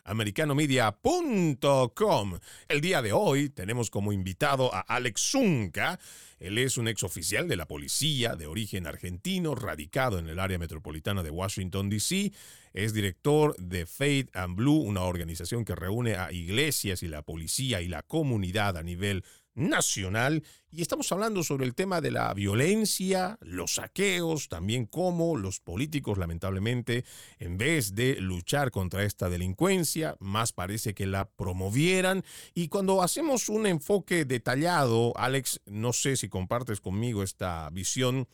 www.americanomedia.com 0.09 2.39
El 2.67 2.81
día 2.81 3.01
de 3.01 3.13
hoy 3.13 3.49
tenemos 3.49 3.89
como 3.89 4.11
invitado 4.11 4.73
a 4.73 4.81
Alex 4.81 5.21
Zunca. 5.21 5.99
Él 6.39 6.57
es 6.57 6.77
un 6.77 6.87
ex 6.87 7.03
oficial 7.03 7.47
de 7.47 7.57
la 7.57 7.67
policía 7.67 8.35
de 8.35 8.47
origen 8.47 8.87
argentino, 8.87 9.55
radicado 9.55 10.19
en 10.19 10.29
el 10.29 10.39
área 10.39 10.57
metropolitana 10.57 11.21
de 11.21 11.29
Washington, 11.29 11.89
D.C. 11.89 12.31
Es 12.73 12.93
director 12.93 13.55
de 13.57 13.85
Faith 13.85 14.35
and 14.35 14.55
Blue, 14.55 14.77
una 14.77 15.03
organización 15.03 15.65
que 15.65 15.75
reúne 15.75 16.15
a 16.15 16.31
iglesias 16.31 17.03
y 17.03 17.07
la 17.07 17.23
policía 17.23 17.81
y 17.81 17.87
la 17.87 18.03
comunidad 18.03 18.77
a 18.77 18.83
nivel 18.83 19.23
nacional 19.55 20.43
y 20.71 20.83
estamos 20.83 21.11
hablando 21.11 21.43
sobre 21.43 21.65
el 21.65 21.73
tema 21.73 21.99
de 21.99 22.11
la 22.11 22.31
violencia, 22.33 23.39
los 23.41 23.75
saqueos, 23.75 24.49
también 24.49 24.85
cómo 24.85 25.35
los 25.35 25.59
políticos 25.59 26.19
lamentablemente 26.19 27.05
en 27.39 27.57
vez 27.57 27.95
de 27.95 28.21
luchar 28.21 28.69
contra 28.69 29.03
esta 29.03 29.29
delincuencia, 29.29 30.15
más 30.19 30.53
parece 30.53 30.93
que 30.93 31.07
la 31.07 31.25
promovieran. 31.27 32.23
Y 32.53 32.67
cuando 32.67 33.01
hacemos 33.01 33.49
un 33.49 33.65
enfoque 33.65 34.25
detallado, 34.25 35.13
Alex, 35.17 35.61
no 35.65 35.91
sé 35.91 36.17
si 36.17 36.29
compartes 36.29 36.81
conmigo 36.81 37.23
esta 37.23 37.67
visión, 37.71 38.27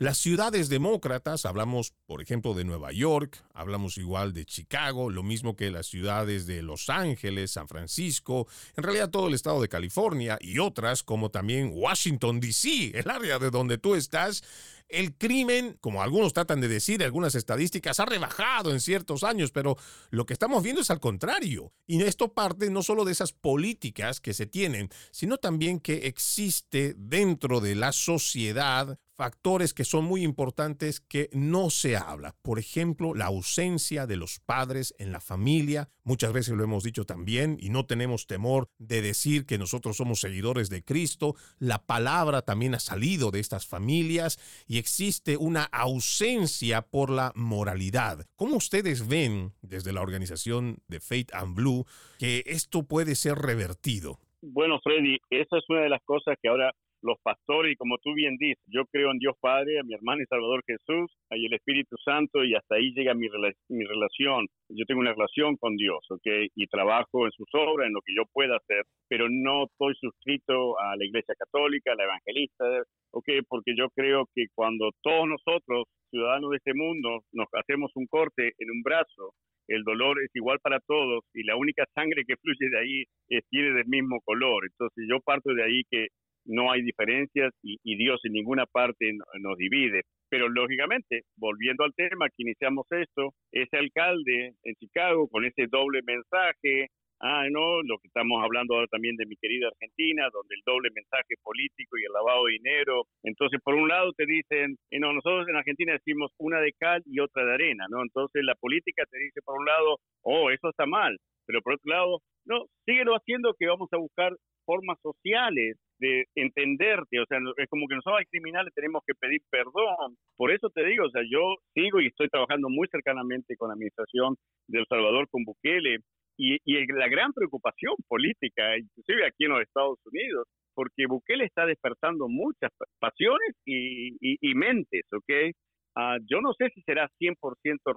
Las 0.00 0.18
ciudades 0.18 0.68
demócratas, 0.68 1.44
hablamos 1.44 1.92
por 2.06 2.22
ejemplo 2.22 2.54
de 2.54 2.62
Nueva 2.62 2.92
York, 2.92 3.44
hablamos 3.52 3.98
igual 3.98 4.32
de 4.32 4.44
Chicago, 4.44 5.10
lo 5.10 5.24
mismo 5.24 5.56
que 5.56 5.72
las 5.72 5.86
ciudades 5.86 6.46
de 6.46 6.62
Los 6.62 6.88
Ángeles, 6.88 7.50
San 7.50 7.66
Francisco, 7.66 8.46
en 8.76 8.84
realidad 8.84 9.10
todo 9.10 9.26
el 9.26 9.34
estado 9.34 9.60
de 9.60 9.68
California 9.68 10.38
y 10.40 10.60
otras 10.60 11.02
como 11.02 11.32
también 11.32 11.72
Washington, 11.74 12.38
D.C., 12.38 12.92
el 12.96 13.10
área 13.10 13.40
de 13.40 13.50
donde 13.50 13.76
tú 13.76 13.96
estás, 13.96 14.44
el 14.88 15.16
crimen, 15.16 15.76
como 15.80 16.00
algunos 16.00 16.32
tratan 16.32 16.60
de 16.60 16.68
decir, 16.68 17.02
algunas 17.02 17.34
estadísticas, 17.34 17.98
ha 17.98 18.06
rebajado 18.06 18.70
en 18.70 18.80
ciertos 18.80 19.24
años, 19.24 19.50
pero 19.50 19.76
lo 20.10 20.26
que 20.26 20.32
estamos 20.32 20.62
viendo 20.62 20.80
es 20.80 20.92
al 20.92 21.00
contrario. 21.00 21.72
Y 21.88 22.00
esto 22.02 22.32
parte 22.32 22.70
no 22.70 22.84
solo 22.84 23.04
de 23.04 23.10
esas 23.10 23.32
políticas 23.32 24.20
que 24.20 24.32
se 24.32 24.46
tienen, 24.46 24.90
sino 25.10 25.38
también 25.38 25.80
que 25.80 26.06
existe 26.06 26.94
dentro 26.96 27.60
de 27.60 27.74
la 27.74 27.90
sociedad 27.90 28.96
factores 29.18 29.74
que 29.74 29.82
son 29.82 30.04
muy 30.04 30.22
importantes 30.22 31.00
que 31.00 31.28
no 31.32 31.70
se 31.70 31.96
habla. 31.96 32.36
Por 32.40 32.60
ejemplo, 32.60 33.14
la 33.14 33.24
ausencia 33.24 34.06
de 34.06 34.14
los 34.14 34.38
padres 34.38 34.94
en 35.00 35.10
la 35.10 35.20
familia. 35.20 35.88
Muchas 36.04 36.32
veces 36.32 36.56
lo 36.56 36.62
hemos 36.62 36.84
dicho 36.84 37.04
también 37.04 37.56
y 37.60 37.70
no 37.70 37.84
tenemos 37.84 38.28
temor 38.28 38.68
de 38.78 39.02
decir 39.02 39.44
que 39.44 39.58
nosotros 39.58 39.96
somos 39.96 40.20
seguidores 40.20 40.70
de 40.70 40.84
Cristo. 40.84 41.34
La 41.58 41.84
palabra 41.84 42.42
también 42.42 42.76
ha 42.76 42.78
salido 42.78 43.32
de 43.32 43.40
estas 43.40 43.66
familias 43.66 44.38
y 44.68 44.78
existe 44.78 45.36
una 45.36 45.64
ausencia 45.64 46.82
por 46.82 47.10
la 47.10 47.32
moralidad. 47.34 48.24
¿Cómo 48.36 48.54
ustedes 48.54 49.08
ven 49.08 49.52
desde 49.62 49.92
la 49.92 50.00
organización 50.00 50.76
de 50.86 51.00
Faith 51.00 51.34
and 51.34 51.56
Blue 51.56 51.86
que 52.20 52.44
esto 52.46 52.84
puede 52.84 53.16
ser 53.16 53.34
revertido? 53.34 54.20
Bueno, 54.42 54.78
Freddy, 54.80 55.18
esa 55.30 55.58
es 55.58 55.64
una 55.68 55.80
de 55.80 55.88
las 55.88 56.04
cosas 56.04 56.36
que 56.40 56.48
ahora 56.48 56.72
los 57.02 57.18
pastores, 57.22 57.72
y 57.72 57.76
como 57.76 57.98
tú 57.98 58.14
bien 58.14 58.36
dices, 58.38 58.62
yo 58.66 58.84
creo 58.86 59.10
en 59.10 59.18
Dios 59.18 59.34
Padre, 59.40 59.78
a 59.78 59.82
mi 59.82 59.94
hermano 59.94 60.22
y 60.22 60.26
Salvador 60.26 60.62
Jesús, 60.66 61.10
y 61.30 61.46
el 61.46 61.54
Espíritu 61.54 61.96
Santo, 62.04 62.44
y 62.44 62.54
hasta 62.54 62.76
ahí 62.76 62.92
llega 62.94 63.14
mi, 63.14 63.28
mi 63.68 63.84
relación. 63.84 64.46
Yo 64.68 64.84
tengo 64.86 65.00
una 65.00 65.12
relación 65.12 65.56
con 65.56 65.76
Dios, 65.76 66.04
¿ok? 66.10 66.26
Y 66.54 66.66
trabajo 66.66 67.26
en 67.26 67.32
sus 67.32 67.48
obras, 67.52 67.86
en 67.86 67.94
lo 67.94 68.00
que 68.02 68.14
yo 68.14 68.24
pueda 68.32 68.56
hacer, 68.56 68.84
pero 69.08 69.28
no 69.30 69.64
estoy 69.64 69.94
suscrito 70.00 70.78
a 70.80 70.96
la 70.96 71.04
Iglesia 71.04 71.34
Católica, 71.38 71.92
a 71.92 71.96
la 71.96 72.04
Evangelista, 72.04 72.64
¿ok? 73.12 73.28
Porque 73.48 73.74
yo 73.76 73.88
creo 73.90 74.26
que 74.34 74.46
cuando 74.54 74.90
todos 75.02 75.26
nosotros, 75.28 75.84
ciudadanos 76.10 76.50
de 76.50 76.56
este 76.56 76.74
mundo, 76.74 77.20
nos 77.32 77.48
hacemos 77.52 77.90
un 77.94 78.06
corte 78.06 78.52
en 78.58 78.70
un 78.70 78.82
brazo, 78.82 79.34
el 79.68 79.84
dolor 79.84 80.16
es 80.22 80.30
igual 80.34 80.58
para 80.60 80.80
todos 80.80 81.24
y 81.34 81.44
la 81.44 81.56
única 81.56 81.84
sangre 81.94 82.24
que 82.26 82.36
fluye 82.36 82.70
de 82.70 82.78
ahí 82.78 83.04
es, 83.28 83.44
tiene 83.50 83.72
del 83.74 83.86
mismo 83.86 84.20
color. 84.24 84.64
Entonces 84.64 85.04
yo 85.08 85.20
parto 85.20 85.52
de 85.52 85.62
ahí 85.62 85.82
que 85.90 86.08
no 86.48 86.72
hay 86.72 86.82
diferencias 86.82 87.52
y, 87.62 87.78
Dios 87.96 88.20
en 88.24 88.32
ninguna 88.32 88.64
parte 88.66 89.12
nos 89.40 89.56
divide. 89.56 90.02
Pero 90.30 90.48
lógicamente, 90.48 91.22
volviendo 91.36 91.84
al 91.84 91.94
tema 91.94 92.28
que 92.28 92.42
iniciamos 92.42 92.86
esto, 92.90 93.34
ese 93.52 93.76
alcalde 93.76 94.54
en 94.62 94.74
Chicago 94.76 95.28
con 95.28 95.44
ese 95.44 95.66
doble 95.68 96.00
mensaje, 96.06 96.88
ah, 97.20 97.46
no, 97.50 97.82
lo 97.82 97.98
que 97.98 98.08
estamos 98.08 98.42
hablando 98.42 98.74
ahora 98.74 98.86
también 98.88 99.16
de 99.16 99.26
mi 99.26 99.36
querida 99.36 99.68
Argentina, 99.68 100.28
donde 100.32 100.54
el 100.54 100.62
doble 100.64 100.90
mensaje 100.94 101.34
político 101.42 101.98
y 101.98 102.04
el 102.04 102.12
lavado 102.12 102.46
de 102.46 102.52
dinero. 102.52 103.02
Entonces, 103.22 103.60
por 103.62 103.74
un 103.74 103.88
lado 103.88 104.12
te 104.12 104.26
dicen, 104.26 104.76
eh, 104.90 105.00
no, 105.00 105.12
nosotros 105.12 105.48
en 105.48 105.56
Argentina 105.56 105.92
decimos 105.92 106.32
una 106.38 106.60
de 106.60 106.72
cal 106.78 107.02
y 107.06 107.20
otra 107.20 107.44
de 107.44 107.54
arena, 107.54 107.86
¿no? 107.90 108.02
Entonces 108.02 108.42
la 108.44 108.54
política 108.54 109.04
te 109.10 109.18
dice 109.18 109.40
por 109.44 109.58
un 109.58 109.66
lado, 109.66 109.98
oh, 110.22 110.50
eso 110.50 110.70
está 110.70 110.86
mal, 110.86 111.16
pero 111.46 111.60
por 111.62 111.74
otro 111.74 111.90
lado, 111.90 112.20
no, 112.44 112.66
síguelo 112.86 113.14
haciendo 113.14 113.54
que 113.58 113.66
vamos 113.66 113.88
a 113.92 113.98
buscar 113.98 114.32
formas 114.64 114.98
sociales 115.02 115.76
de 115.98 116.26
entenderte, 116.34 117.20
o 117.20 117.26
sea, 117.26 117.38
es 117.56 117.68
como 117.68 117.86
que 117.88 117.96
nosotros 117.96 118.20
criminales 118.30 118.72
tenemos 118.74 119.02
que 119.06 119.14
pedir 119.14 119.40
perdón. 119.50 120.16
Por 120.36 120.50
eso 120.52 120.70
te 120.70 120.84
digo, 120.84 121.06
o 121.06 121.10
sea, 121.10 121.22
yo 121.28 121.56
sigo 121.74 122.00
y 122.00 122.06
estoy 122.06 122.28
trabajando 122.28 122.68
muy 122.68 122.88
cercanamente 122.88 123.56
con 123.56 123.68
la 123.68 123.74
administración 123.74 124.36
de 124.68 124.80
El 124.80 124.86
Salvador, 124.88 125.28
con 125.30 125.44
Bukele, 125.44 125.98
y, 126.38 126.58
y 126.64 126.86
la 126.92 127.08
gran 127.08 127.32
preocupación 127.32 127.94
política, 128.06 128.78
inclusive 128.78 129.26
aquí 129.26 129.44
en 129.44 129.50
los 129.50 129.62
Estados 129.62 129.98
Unidos, 130.04 130.46
porque 130.78 131.06
Bukele 131.08 131.44
está 131.44 131.66
despertando 131.66 132.28
muchas 132.28 132.70
pasiones 133.00 133.56
y, 133.66 134.16
y, 134.20 134.54
mentes, 134.54 135.02
¿ok? 135.12 135.52
Uh, 135.96 136.22
yo 136.30 136.40
no 136.40 136.52
sé 136.54 136.68
si 136.72 136.82
será 136.82 137.08
100% 137.20 137.34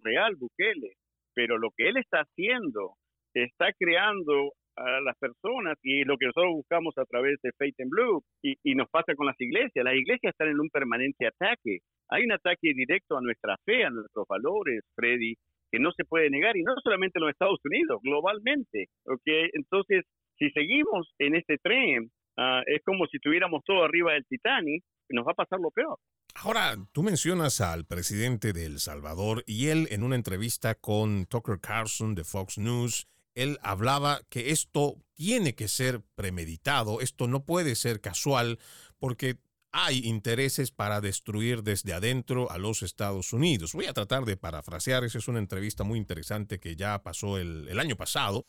real 0.02 0.36
Bukele, 0.36 0.94
pero 1.36 1.60
lo 1.60 1.70
que 1.78 1.90
él 1.90 1.98
está 1.98 2.22
haciendo 2.22 2.96
está 3.36 3.72
creando 3.78 4.54
a 4.82 5.02
las 5.02 5.18
personas 5.18 5.78
y 5.84 6.04
lo 6.04 6.18
que 6.18 6.26
nosotros 6.28 6.54
buscamos 6.54 6.98
a 6.98 7.06
través 7.06 7.40
de 7.42 7.52
Faith 7.58 7.80
in 7.80 7.90
Blue 7.90 8.24
y, 8.42 8.56
y, 8.64 8.76
nos 8.76 8.90
pasa 8.90 9.16
con 9.16 9.28
las 9.28 9.40
iglesias. 9.40 9.86
Las 9.86 9.96
iglesias 9.96 10.32
están 10.32 10.50
en 10.50 10.60
un 10.60 10.70
permanente 10.70 11.28
ataque. 11.28 11.80
Hay 12.10 12.24
un 12.24 12.34
ataque 12.34 12.74
directo 12.74 13.18
a 13.18 13.22
nuestra 13.22 13.56
fe, 13.66 13.86
a 13.86 13.90
nuestros 13.90 14.26
valores, 14.28 14.82
Freddy, 14.96 15.36
que 15.72 15.80
no 15.80 15.92
se 15.94 16.04
puede 16.04 16.30
negar 16.30 16.58
y 16.58 16.64
no 16.64 16.74
solamente 16.84 17.20
en 17.20 17.26
los 17.26 17.32
Estados 17.32 17.60
Unidos, 17.64 18.00
globalmente. 18.04 18.88
¿okay? 19.06 19.50
Entonces, 19.54 20.04
si 20.38 20.50
seguimos 20.52 21.14
en 21.20 21.36
este 21.36 21.58
tren, 21.58 22.12
uh, 22.38 22.62
es 22.66 22.82
como 22.84 23.06
si 23.08 23.18
estuviéramos 23.18 23.64
todo 23.66 23.84
arriba 23.84 24.14
del 24.14 24.26
Titanic, 24.26 24.84
nos 25.10 25.26
va 25.26 25.32
a 25.32 25.36
pasar 25.36 25.60
lo 25.60 25.72
peor. 25.72 25.98
Ahora, 26.36 26.76
tú 26.94 27.04
mencionas 27.04 27.60
al 27.60 27.86
presidente 27.86 28.54
de 28.54 28.66
El 28.66 28.80
Salvador 28.80 29.44
y 29.46 29.68
él 29.68 29.88
en 29.92 30.04
una 30.04 30.16
entrevista 30.16 30.76
con 30.76 31.26
Tucker 31.26 31.60
Carlson 31.60 32.16
de 32.16 32.24
Fox 32.24 32.58
News 32.58 33.08
él 33.36 33.60
hablaba 33.62 34.22
que 34.30 34.52
esto 34.52 34.98
tiene 35.14 35.56
que 35.56 35.68
ser 35.68 36.02
premeditado, 36.16 37.02
esto 37.02 37.28
no 37.28 37.46
puede 37.46 37.76
ser 37.76 38.02
casual, 38.02 38.60
porque 39.00 39.40
hay 39.72 40.00
intereses 40.06 40.72
para 40.72 41.00
destruir 41.00 41.64
desde 41.64 41.94
adentro 41.94 42.52
a 42.52 42.58
los 42.58 42.84
Estados 42.84 43.32
Unidos. 43.32 43.74
Voy 43.74 43.86
a 43.86 43.94
tratar 43.94 44.26
de 44.26 44.36
parafrasear, 44.36 45.04
esa 45.04 45.18
es 45.18 45.28
una 45.28 45.40
entrevista 45.40 45.84
muy 45.84 45.98
interesante 45.98 46.60
que 46.60 46.76
ya 46.76 47.02
pasó 47.04 47.38
el, 47.38 47.80
año 47.80 47.96
pasado 47.96 48.46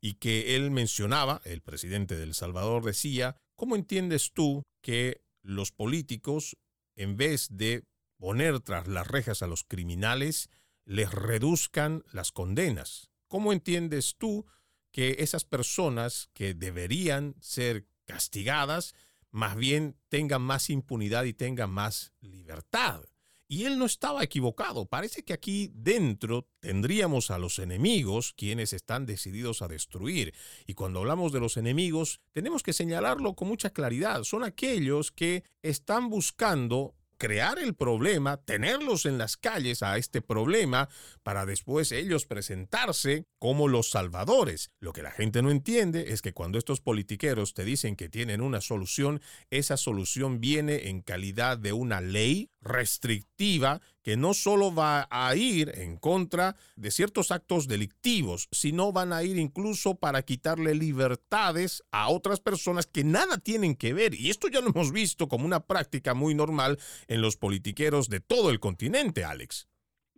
y 0.00 0.14
que 0.14 0.56
él 0.56 0.70
mencionaba, 0.70 1.40
el 1.44 1.62
presidente 1.62 2.16
de 2.16 2.24
El 2.24 2.34
Salvador 2.34 2.84
decía, 2.84 3.36
¿cómo 3.56 3.76
entiendes 3.76 4.32
tú 4.34 4.62
que 4.82 5.22
los 5.42 5.72
políticos, 5.72 6.56
en 6.96 7.16
vez 7.16 7.48
de 7.50 7.84
poner 8.18 8.60
tras 8.60 8.86
las 8.86 9.06
rejas 9.06 9.42
a 9.42 9.46
los 9.46 9.64
criminales, 9.64 10.50
les 10.84 11.10
reduzcan 11.10 12.04
las 12.12 12.30
condenas? 12.30 13.10
¿Cómo 13.28 13.52
entiendes 13.52 14.16
tú 14.16 14.46
que 14.90 15.16
esas 15.20 15.44
personas 15.44 16.30
que 16.32 16.54
deberían 16.54 17.34
ser 17.40 17.86
castigadas, 18.06 18.94
más 19.30 19.56
bien 19.56 19.96
tengan 20.08 20.42
más 20.42 20.70
impunidad 20.70 21.24
y 21.24 21.34
tengan 21.34 21.70
más 21.70 22.12
libertad? 22.20 23.04
Y 23.50 23.64
él 23.64 23.78
no 23.78 23.86
estaba 23.86 24.22
equivocado. 24.22 24.84
Parece 24.84 25.24
que 25.24 25.32
aquí 25.32 25.70
dentro 25.74 26.46
tendríamos 26.60 27.30
a 27.30 27.38
los 27.38 27.58
enemigos 27.58 28.34
quienes 28.36 28.74
están 28.74 29.06
decididos 29.06 29.62
a 29.62 29.68
destruir. 29.68 30.34
Y 30.66 30.74
cuando 30.74 31.00
hablamos 31.00 31.32
de 31.32 31.40
los 31.40 31.56
enemigos, 31.56 32.20
tenemos 32.32 32.62
que 32.62 32.74
señalarlo 32.74 33.34
con 33.34 33.48
mucha 33.48 33.70
claridad. 33.70 34.22
Son 34.24 34.44
aquellos 34.44 35.12
que 35.12 35.44
están 35.62 36.10
buscando 36.10 36.94
crear 37.18 37.58
el 37.58 37.74
problema, 37.74 38.38
tenerlos 38.38 39.04
en 39.04 39.18
las 39.18 39.36
calles 39.36 39.82
a 39.82 39.98
este 39.98 40.22
problema, 40.22 40.88
para 41.22 41.44
después 41.44 41.92
ellos 41.92 42.24
presentarse 42.26 43.26
como 43.38 43.68
los 43.68 43.90
salvadores. 43.90 44.70
Lo 44.80 44.92
que 44.92 45.02
la 45.02 45.10
gente 45.10 45.42
no 45.42 45.50
entiende 45.50 46.12
es 46.12 46.22
que 46.22 46.32
cuando 46.32 46.56
estos 46.58 46.80
politiqueros 46.80 47.52
te 47.54 47.64
dicen 47.64 47.96
que 47.96 48.08
tienen 48.08 48.40
una 48.40 48.60
solución, 48.60 49.20
esa 49.50 49.76
solución 49.76 50.40
viene 50.40 50.88
en 50.88 51.02
calidad 51.02 51.58
de 51.58 51.72
una 51.72 52.00
ley 52.00 52.50
restrictiva 52.68 53.80
que 54.02 54.16
no 54.16 54.34
solo 54.34 54.74
va 54.74 55.06
a 55.10 55.34
ir 55.34 55.70
en 55.74 55.96
contra 55.96 56.54
de 56.76 56.90
ciertos 56.90 57.30
actos 57.30 57.68
delictivos, 57.68 58.48
sino 58.52 58.92
van 58.92 59.12
a 59.12 59.22
ir 59.22 59.36
incluso 59.36 59.98
para 59.98 60.22
quitarle 60.22 60.74
libertades 60.74 61.82
a 61.90 62.08
otras 62.08 62.40
personas 62.40 62.86
que 62.86 63.04
nada 63.04 63.38
tienen 63.38 63.76
que 63.76 63.92
ver. 63.92 64.14
Y 64.14 64.30
esto 64.30 64.48
ya 64.48 64.60
lo 64.60 64.68
hemos 64.68 64.92
visto 64.92 65.28
como 65.28 65.44
una 65.44 65.66
práctica 65.66 66.14
muy 66.14 66.34
normal 66.34 66.78
en 67.08 67.20
los 67.20 67.36
politiqueros 67.36 68.08
de 68.08 68.20
todo 68.20 68.50
el 68.50 68.60
continente, 68.60 69.24
Alex. 69.24 69.68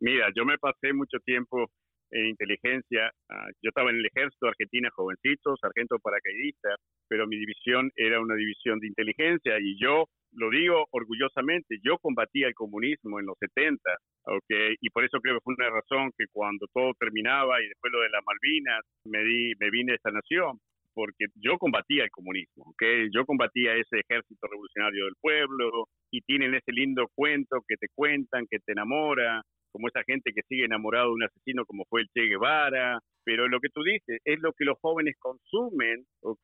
Mira, 0.00 0.28
yo 0.34 0.44
me 0.44 0.58
pasé 0.58 0.92
mucho 0.92 1.18
tiempo 1.24 1.70
en 2.10 2.26
inteligencia. 2.26 3.10
Ah, 3.28 3.46
yo 3.62 3.68
estaba 3.68 3.90
en 3.90 3.96
el 3.96 4.06
ejército 4.06 4.46
de 4.46 4.50
Argentina, 4.50 4.88
jovencito, 4.94 5.56
sargento 5.60 5.98
paracaidista, 5.98 6.70
pero 7.08 7.26
mi 7.26 7.36
división 7.38 7.90
era 7.96 8.20
una 8.20 8.34
división 8.34 8.78
de 8.80 8.88
inteligencia 8.88 9.58
y 9.60 9.78
yo 9.80 10.06
lo 10.32 10.50
digo 10.50 10.86
orgullosamente, 10.90 11.78
yo 11.82 11.98
combatía 11.98 12.48
el 12.48 12.54
comunismo 12.54 13.20
en 13.20 13.26
los 13.26 13.36
70, 13.38 13.80
okay, 14.24 14.76
y 14.80 14.90
por 14.90 15.04
eso 15.04 15.18
creo 15.20 15.36
que 15.36 15.44
fue 15.44 15.54
una 15.58 15.70
razón 15.70 16.10
que 16.16 16.26
cuando 16.32 16.66
todo 16.72 16.92
terminaba 16.98 17.60
y 17.60 17.68
después 17.68 17.92
lo 17.92 18.00
de 18.00 18.10
las 18.10 18.22
Malvinas, 18.24 18.80
me, 19.04 19.24
di, 19.24 19.52
me 19.58 19.70
vine 19.70 19.92
a 19.92 19.96
esta 19.96 20.10
nación, 20.10 20.58
porque 20.94 21.26
yo 21.36 21.58
combatía 21.58 22.04
el 22.04 22.10
comunismo, 22.10 22.64
okay, 22.72 23.08
yo 23.12 23.24
combatía 23.24 23.74
ese 23.74 24.00
ejército 24.00 24.46
revolucionario 24.48 25.04
del 25.04 25.14
pueblo, 25.20 25.86
y 26.10 26.20
tienen 26.22 26.54
ese 26.54 26.72
lindo 26.72 27.08
cuento 27.14 27.62
que 27.66 27.76
te 27.76 27.86
cuentan, 27.94 28.46
que 28.50 28.58
te 28.58 28.72
enamora, 28.72 29.42
como 29.72 29.88
esa 29.88 30.02
gente 30.04 30.32
que 30.34 30.42
sigue 30.48 30.64
enamorado 30.64 31.08
de 31.08 31.14
un 31.14 31.22
asesino 31.22 31.64
como 31.64 31.84
fue 31.88 32.02
el 32.02 32.08
Che 32.08 32.26
Guevara, 32.26 32.98
pero 33.24 33.48
lo 33.48 33.60
que 33.60 33.68
tú 33.68 33.82
dices 33.82 34.20
es 34.24 34.40
lo 34.40 34.52
que 34.52 34.64
los 34.64 34.78
jóvenes 34.80 35.16
consumen, 35.18 36.04
o 36.22 36.36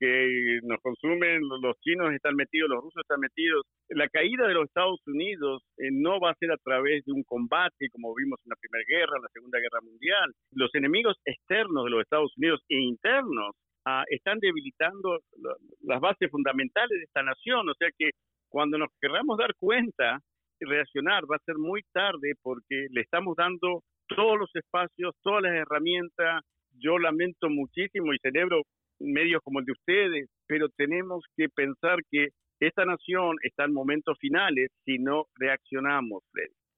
nos 0.63 0.81
consumen, 0.81 1.43
los 1.63 1.79
chinos 1.81 2.13
están 2.13 2.37
metidos, 2.37 2.69
los 2.69 2.83
rusos 2.83 3.03
están 3.03 3.21
metidos. 3.21 3.65
La 3.89 4.09
caída 4.09 4.47
de 4.47 4.55
los 4.55 4.65
Estados 4.67 5.01
Unidos 5.07 5.63
eh, 5.79 5.89
no 5.93 6.21
va 6.21 6.31
a 6.31 6.39
ser 6.39 6.53
a 6.53 6.57
través 6.59 7.05
de 7.05 7.13
un 7.13 7.23
combate 7.25 7.89
como 7.91 8.15
vimos 8.15 8.41
en 8.45 8.51
la 8.51 8.57
Primera 8.57 8.85
Guerra, 8.89 9.17
en 9.17 9.23
la 9.23 9.29
Segunda 9.33 9.59
Guerra 9.59 9.81
Mundial. 9.83 10.33
Los 10.53 10.75
enemigos 10.75 11.17
externos 11.25 11.85
de 11.85 11.91
los 11.91 12.03
Estados 12.03 12.33
Unidos 12.37 12.61
e 12.69 12.79
internos 12.79 13.55
ah, 13.87 14.05
están 14.09 14.39
debilitando 14.41 15.21
las 15.83 16.01
bases 16.01 16.31
fundamentales 16.31 16.99
de 16.99 17.05
esta 17.05 17.23
nación, 17.23 17.69
o 17.69 17.75
sea 17.75 17.89
que 17.97 18.11
cuando 18.49 18.79
nos 18.79 18.89
querramos 19.01 19.39
dar 19.39 19.55
cuenta 19.59 20.19
y 20.61 20.65
reaccionar 20.65 21.25
va 21.31 21.37
a 21.37 21.45
ser 21.45 21.57
muy 21.59 21.83
tarde 21.93 22.33
porque 22.43 22.87
le 22.91 23.03
estamos 23.03 23.37
dando 23.37 23.83
todos 24.09 24.39
los 24.39 24.51
espacios, 24.55 25.15
todas 25.23 25.43
las 25.43 25.55
herramientas. 25.55 26.43
Yo 26.79 26.99
lamento 26.99 27.49
muchísimo 27.49 28.13
y 28.13 28.19
celebro 28.19 28.63
medios 28.99 29.41
como 29.43 29.61
el 29.61 29.67
de 29.67 29.73
ustedes, 29.73 30.29
pero 30.47 30.69
tenemos 30.71 31.25
que 31.37 31.49
pensar 31.49 31.99
que 32.11 32.29
esta 32.61 32.85
nación 32.85 33.37
está 33.43 33.65
en 33.65 33.75
momentos 33.75 34.17
finales 34.19 34.71
si 34.85 34.99
no 34.99 35.27
reaccionamos, 35.35 36.23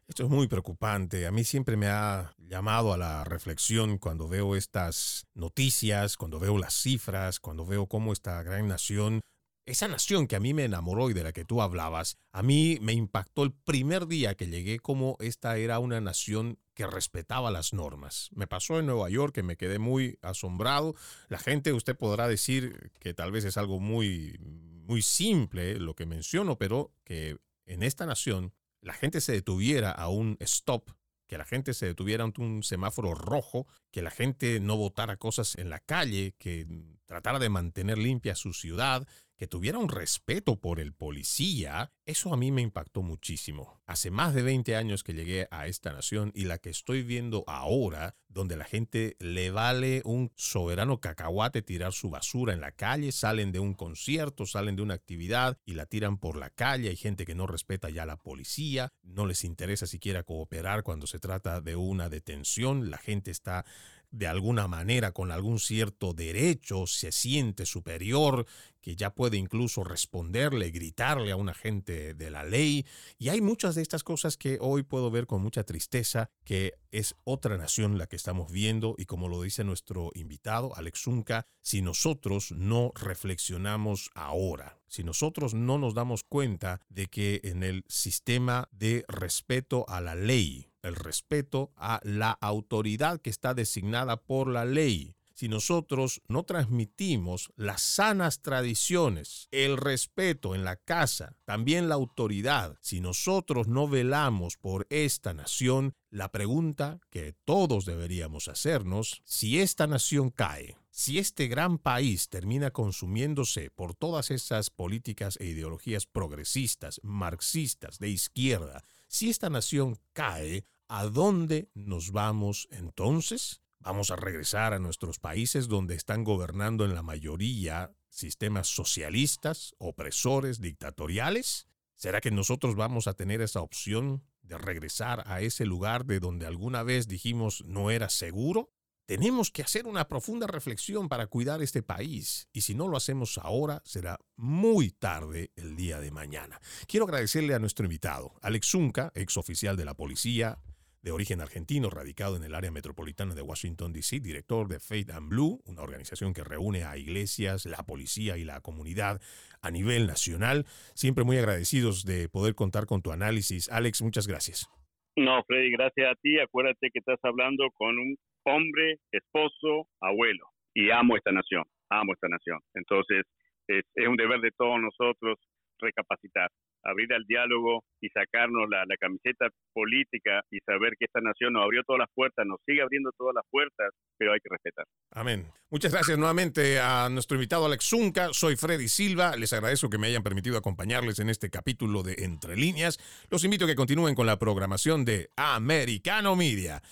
Esto 0.09 0.25
es 0.25 0.31
muy 0.31 0.49
preocupante. 0.49 1.27
A 1.27 1.31
mí 1.31 1.45
siempre 1.45 1.77
me 1.77 1.87
ha 1.87 2.33
llamado 2.39 2.93
a 2.93 2.97
la 2.97 3.25
reflexión 3.25 3.99
cuando 3.99 4.29
veo 4.29 4.57
estas 4.57 5.27
noticias, 5.35 6.17
cuando 6.17 6.41
veo 6.41 6.59
las 6.59 6.75
cifras, 6.75 7.39
cuando 7.39 7.67
veo 7.67 7.87
cómo 7.87 8.13
esta 8.13 8.43
gran 8.43 8.67
nación 8.67 9.21
esa 9.69 9.87
nación 9.87 10.27
que 10.27 10.37
a 10.37 10.41
mí 10.41 10.55
me 10.55 10.65
enamoró 10.65 11.11
y 11.11 11.13
de 11.13 11.23
la 11.23 11.33
que 11.33 11.45
tú 11.45 11.61
hablabas, 11.61 12.17
a 12.33 12.43
mí 12.43 12.79
me 12.81 12.95
impactó 12.95 13.43
el 13.43 13.53
primer 13.53 14.07
día 14.07 14.35
que 14.35 14.47
llegué 14.47 14.81
como 14.81 15.17
esta 15.21 15.59
era 15.59 15.79
una 15.79 16.01
nación 16.01 16.59
que 16.73 16.87
respetaba 16.87 17.51
las 17.51 17.75
normas. 17.75 18.31
Me 18.33 18.47
pasó 18.47 18.79
en 18.79 18.87
Nueva 18.87 19.11
York 19.11 19.35
que 19.35 19.43
me 19.43 19.57
quedé 19.57 19.79
muy 19.79 20.19
asombrado. 20.23 20.95
La 21.29 21.39
gente, 21.39 21.75
usted 21.75 21.97
podrá 21.97 22.29
decir 22.29 22.93
que 22.99 23.13
tal 23.13 23.31
vez 23.31 23.45
es 23.45 23.59
algo 23.59 23.79
muy, 23.79 24.39
muy 24.41 25.03
simple 25.03 25.79
lo 25.79 25.95
que 25.95 26.07
menciono, 26.07 26.57
pero 26.57 26.95
que 27.05 27.37
en 27.67 27.83
esta 27.83 28.07
nación 28.07 28.55
la 28.81 28.95
gente 28.95 29.21
se 29.21 29.33
detuviera 29.33 29.91
a 29.91 30.09
un 30.09 30.39
stop 30.41 30.91
que 31.29 31.37
la 31.37 31.45
gente 31.45 31.75
se 31.75 31.85
detuviera 31.85 32.25
ante 32.25 32.41
un 32.41 32.63
semáforo 32.63 33.15
rojo, 33.15 33.67
que 33.91 34.01
la 34.01 34.11
gente 34.11 34.61
no 34.61 34.79
votara 34.79 35.19
cosas 35.19 35.57
en 35.57 35.69
la 35.69 35.79
calle, 35.79 36.35
que 36.39 36.67
tratara 37.05 37.39
de 37.39 37.51
mantener 37.51 37.99
limpia 37.99 38.35
su 38.35 38.55
ciudad, 38.55 39.07
que 39.39 39.47
tuviera 39.47 39.79
un 39.79 39.89
respeto 39.89 40.57
por 40.61 40.81
el 40.81 40.93
policía, 40.93 41.93
eso 42.05 42.35
a 42.35 42.37
mí 42.37 42.51
me 42.51 42.61
impactó 42.61 43.03
muchísimo. 43.03 43.81
Hace 43.87 44.11
más 44.11 44.35
de 44.35 44.43
20 44.43 44.75
años 44.75 45.05
que 45.05 45.15
llegué 45.15 45.47
a 45.53 45.69
esta 45.69 45.93
nación 45.93 46.33
y 46.35 46.45
la 46.45 46.59
que 46.59 46.71
estoy 46.71 47.03
viendo 47.03 47.45
ahora, 47.47 48.17
donde 48.27 48.57
la 48.57 48.65
gente 48.65 49.17
le 49.21 49.53
vale 49.53 50.03
un 50.05 50.33
soberano 50.35 51.01
cacahuate 51.01 51.63
tirar 51.63 51.93
su 51.93 52.11
basura 52.11 52.53
en 52.53 52.61
la 52.61 52.73
calle, 52.73 53.13
salen 53.13 53.53
de 53.53 53.61
un 53.61 53.75
concierto, 53.75 54.45
salen 54.45 54.75
de 54.75 54.83
una 54.83 54.95
actividad 54.95 55.57
y 55.65 55.75
la 55.75 55.87
tiran 55.87 56.19
por 56.19 56.37
la 56.37 56.51
calle, 56.51 56.89
hay 56.89 56.97
gente 56.97 57.25
que 57.25 57.37
no 57.37 57.47
respeta 57.47 57.91
ya 57.91 58.03
a 58.03 58.07
la 58.07 58.17
policía, 58.17 58.93
no 59.03 59.25
les 59.25 59.45
interesa 59.45 59.87
siquiera 59.87 60.25
cooperar 60.25 60.83
cuando 60.83 61.07
se 61.07 61.21
trata 61.21 61.61
de 61.61 61.77
una 61.77 62.09
detención, 62.09 62.91
la 62.91 62.99
gente 62.99 63.31
está 63.31 63.65
de 64.11 64.27
alguna 64.27 64.69
manera, 64.69 65.13
con 65.13 65.31
algún 65.31 65.59
cierto 65.59 66.15
derecho, 66.15 66.87
se 66.87 67.13
siente 67.13 67.67
superior, 67.67 68.47
que 68.81 68.97
ya 68.97 69.15
puede 69.15 69.37
incluso 69.37 69.85
responderle, 69.85 70.71
gritarle 70.71 71.33
a 71.33 71.37
un 71.37 71.49
agente 71.49 72.15
de 72.15 72.31
la 72.31 72.45
ley. 72.45 72.87
Y 73.19 73.29
hay 73.29 73.41
muchas 73.41 73.75
de 73.75 73.83
estas 73.83 74.03
cosas 74.05 74.37
que 74.37 74.59
hoy 74.61 74.83
puedo 74.83 75.11
ver 75.11 75.27
con 75.27 75.43
mucha 75.43 75.65
tristeza, 75.65 76.31
que 76.45 76.75
es 76.91 77.15
otra 77.25 77.59
nación 77.59 77.99
la 77.99 78.07
que 78.07 78.17
estamos 78.17 78.51
viendo 78.51 78.95
y 78.97 79.05
como 79.05 79.29
lo 79.29 79.43
dice 79.43 79.63
nuestro 79.65 80.11
invitado, 80.15 80.75
Alex 80.75 81.03
Zunca, 81.03 81.47
si 81.61 81.83
nosotros 81.83 82.53
no 82.53 82.93
reflexionamos 82.95 84.11
ahora, 84.15 84.79
si 84.87 85.05
nosotros 85.05 85.53
no 85.53 85.77
nos 85.77 85.95
damos 85.95 86.25
cuenta 86.25 86.81
de 86.89 87.09
que 87.09 87.41
en 87.45 87.63
el 87.63 87.85
sistema 87.89 88.69
de 88.73 89.05
respeto 89.09 89.85
a 89.89 90.01
la 90.01 90.15
ley, 90.15 90.69
el 90.89 90.97
respeto 90.97 91.73
a 91.77 92.01
la 92.03 92.33
autoridad 92.33 93.21
que 93.21 93.31
está 93.31 93.55
designada 93.55 94.23
por 94.23 94.49
la 94.49 94.65
ley. 94.65 95.15
Si 95.39 95.49
nosotros 95.49 96.21
no 96.27 96.43
transmitimos 96.43 97.53
las 97.55 97.81
sanas 97.81 98.43
tradiciones, 98.43 99.47
el 99.53 99.77
respeto 99.77 100.57
en 100.57 100.65
la 100.65 100.75
casa, 100.75 101.37
también 101.45 101.89
la 101.89 101.95
autoridad, 101.95 102.77
si 102.81 103.01
nosotros 103.01 103.69
no 103.69 103.87
velamos 103.87 104.57
por 104.57 104.89
esta 104.91 105.35
nación, 105.35 105.95
la 106.11 106.33
pregunta 106.33 106.99
que 107.09 107.37
todos 107.45 107.85
deberíamos 107.85 108.49
hacernos, 108.49 109.23
si 109.25 109.61
esta 109.61 109.87
nación 109.87 110.31
cae, 110.31 110.77
si 110.91 111.21
este 111.21 111.47
gran 111.47 111.79
país 111.79 112.29
termina 112.29 112.73
consumiéndose 112.73 113.71
por 113.71 113.95
todas 113.95 114.33
esas 114.33 114.71
políticas 114.71 115.37
e 115.39 115.47
ideologías 115.47 116.07
progresistas, 116.07 116.99
marxistas, 117.05 118.01
de 118.01 118.09
izquierda, 118.09 118.83
si 119.07 119.31
esta 119.31 119.49
nación 119.51 120.01
cae, 120.13 120.65
¿a 120.89 121.05
dónde 121.07 121.71
nos 121.75 122.13
vamos 122.13 122.69
entonces? 122.71 123.61
¿Vamos 123.79 124.11
a 124.11 124.17
regresar 124.17 124.73
a 124.73 124.79
nuestros 124.79 125.19
países 125.19 125.69
donde 125.69 125.95
están 125.95 126.25
gobernando 126.25 126.85
en 126.85 126.95
la 126.95 127.03
mayoría 127.03 127.93
sistemas 128.09 128.69
socialistas, 128.69 129.75
opresores, 129.79 130.61
dictatoriales? 130.61 131.69
¿Será 131.95 132.21
que 132.21 132.31
nosotros 132.31 132.75
vamos 132.75 133.07
a 133.07 133.15
tener 133.15 133.41
esa 133.41 133.61
opción 133.61 134.25
de 134.43 134.59
regresar 134.59 135.23
a 135.27 135.41
ese 135.43 135.67
lugar 135.67 136.07
de 136.07 136.21
donde 136.21 136.47
alguna 136.47 136.83
vez 136.83 137.07
dijimos 137.07 137.63
no 137.67 137.91
era 137.91 138.09
seguro? 138.09 138.73
Tenemos 139.07 139.51
que 139.51 139.63
hacer 139.63 139.87
una 139.87 140.07
profunda 140.07 140.47
reflexión 140.47 141.09
para 141.09 141.29
cuidar 141.29 141.63
este 141.63 141.83
país 141.83 142.49
y 142.53 142.63
si 142.63 142.75
no 142.75 142.89
lo 142.89 142.97
hacemos 142.97 143.39
ahora 143.39 143.81
será 143.85 144.19
muy 144.37 144.91
tarde 144.91 145.51
el 145.57 145.77
día 145.77 145.99
de 145.99 146.11
mañana. 146.11 146.61
Quiero 146.87 147.07
agradecerle 147.07 147.55
a 147.55 147.59
nuestro 147.59 147.87
invitado, 147.87 148.35
Alex 148.43 148.67
Zunca, 148.67 149.13
ex 149.15 149.37
oficial 149.39 149.77
de 149.77 149.87
la 149.87 149.95
policía, 149.95 150.59
de 151.03 151.13
origen 151.13 151.41
argentino, 151.41 151.91
radicado 151.91 152.37
en 152.37 152.45
el 152.45 152.55
área 152.55 152.71
metropolitana 152.71 153.35
de 153.35 153.43
Washington, 153.43 153.93
D.C., 153.93 154.21
director 154.21 154.69
de 154.69 154.81
Faith 154.81 155.11
and 155.11 155.29
Blue, 155.29 155.61
una 155.67 155.83
organización 155.83 156.33
que 156.33 156.45
reúne 156.45 156.85
a 156.85 156.97
iglesias, 156.97 157.67
la 157.67 157.85
policía 157.85 158.37
y 158.37 158.45
la 158.45 158.61
comunidad 158.61 159.21
a 159.63 159.71
nivel 159.71 160.07
nacional. 160.07 160.65
Siempre 160.95 161.25
muy 161.25 161.39
agradecidos 161.39 162.05
de 162.05 162.29
poder 162.29 162.55
contar 162.55 162.87
con 162.87 163.03
tu 163.03 163.13
análisis. 163.13 163.71
Alex, 163.71 164.03
muchas 164.03 164.27
gracias. 164.27 164.69
No, 165.17 165.43
Freddy, 165.45 165.71
gracias 165.73 166.13
a 166.13 166.15
ti. 166.23 166.39
Acuérdate 166.39 166.91
que 166.93 167.01
estás 167.01 167.19
hablando 167.25 167.71
con 167.75 167.99
un 167.99 168.17
hombre, 168.45 168.99
esposo, 169.11 169.89
abuelo. 170.01 170.47
Y 170.75 170.91
amo 170.91 171.17
esta 171.17 171.33
nación, 171.33 171.65
amo 171.91 172.13
esta 172.13 172.29
nación. 172.29 172.61
Entonces, 172.75 173.25
es, 173.67 173.85
un 174.09 174.17
deber 174.17 174.41
de 174.41 174.53
todos 174.53 174.81
nosotros 174.81 175.39
recapacitar, 175.79 176.51
abrir 176.85 177.13
al 177.13 177.25
diálogo 177.25 177.83
y 178.01 178.09
sacarnos 178.09 178.69
la, 178.69 178.85
la, 178.87 178.97
camiseta 178.97 179.49
política 179.73 180.43
y 180.51 180.59
saber 180.61 180.95
que 180.99 181.07
esta 181.07 181.21
nación 181.21 181.53
nos 181.53 181.65
abrió 181.65 181.83
todas 181.85 182.01
las 182.01 182.09
puertas, 182.15 182.47
nos 182.47 182.61
sigue 182.65 182.83
abriendo 182.83 183.11
todas 183.17 183.35
las 183.35 183.45
puertas, 183.51 183.91
pero 184.17 184.33
hay 184.33 184.41
que 184.41 184.49
respetar. 184.51 184.85
Amén. 185.13 185.47
Muchas 185.71 185.93
gracias 185.93 186.17
nuevamente 186.17 186.81
a 186.81 187.09
nuestro 187.11 187.37
invitado 187.37 187.67
Alex 187.67 187.85
Zunca. 187.85 188.33
Soy 188.33 188.57
Freddy 188.57 188.89
Silva. 188.89 189.37
Les 189.37 189.53
agradezco 189.53 189.91
que 189.91 189.99
me 189.99 190.07
hayan 190.07 190.23
permitido 190.23 190.57
acompañarles 190.57 191.19
en 191.19 191.29
este 191.29 191.51
capítulo 191.51 192.03
de 192.03 192.15
Entre 192.25 192.57
Líneas. 192.57 192.99
Los 193.31 193.45
invito 193.45 193.65
a 193.65 193.69
que 193.69 193.75
continúen 193.75 194.15
con 194.15 194.27
la 194.27 194.39
programación 194.39 195.05
de 195.05 195.29
Americano 195.37 196.37
Media. 196.37 196.83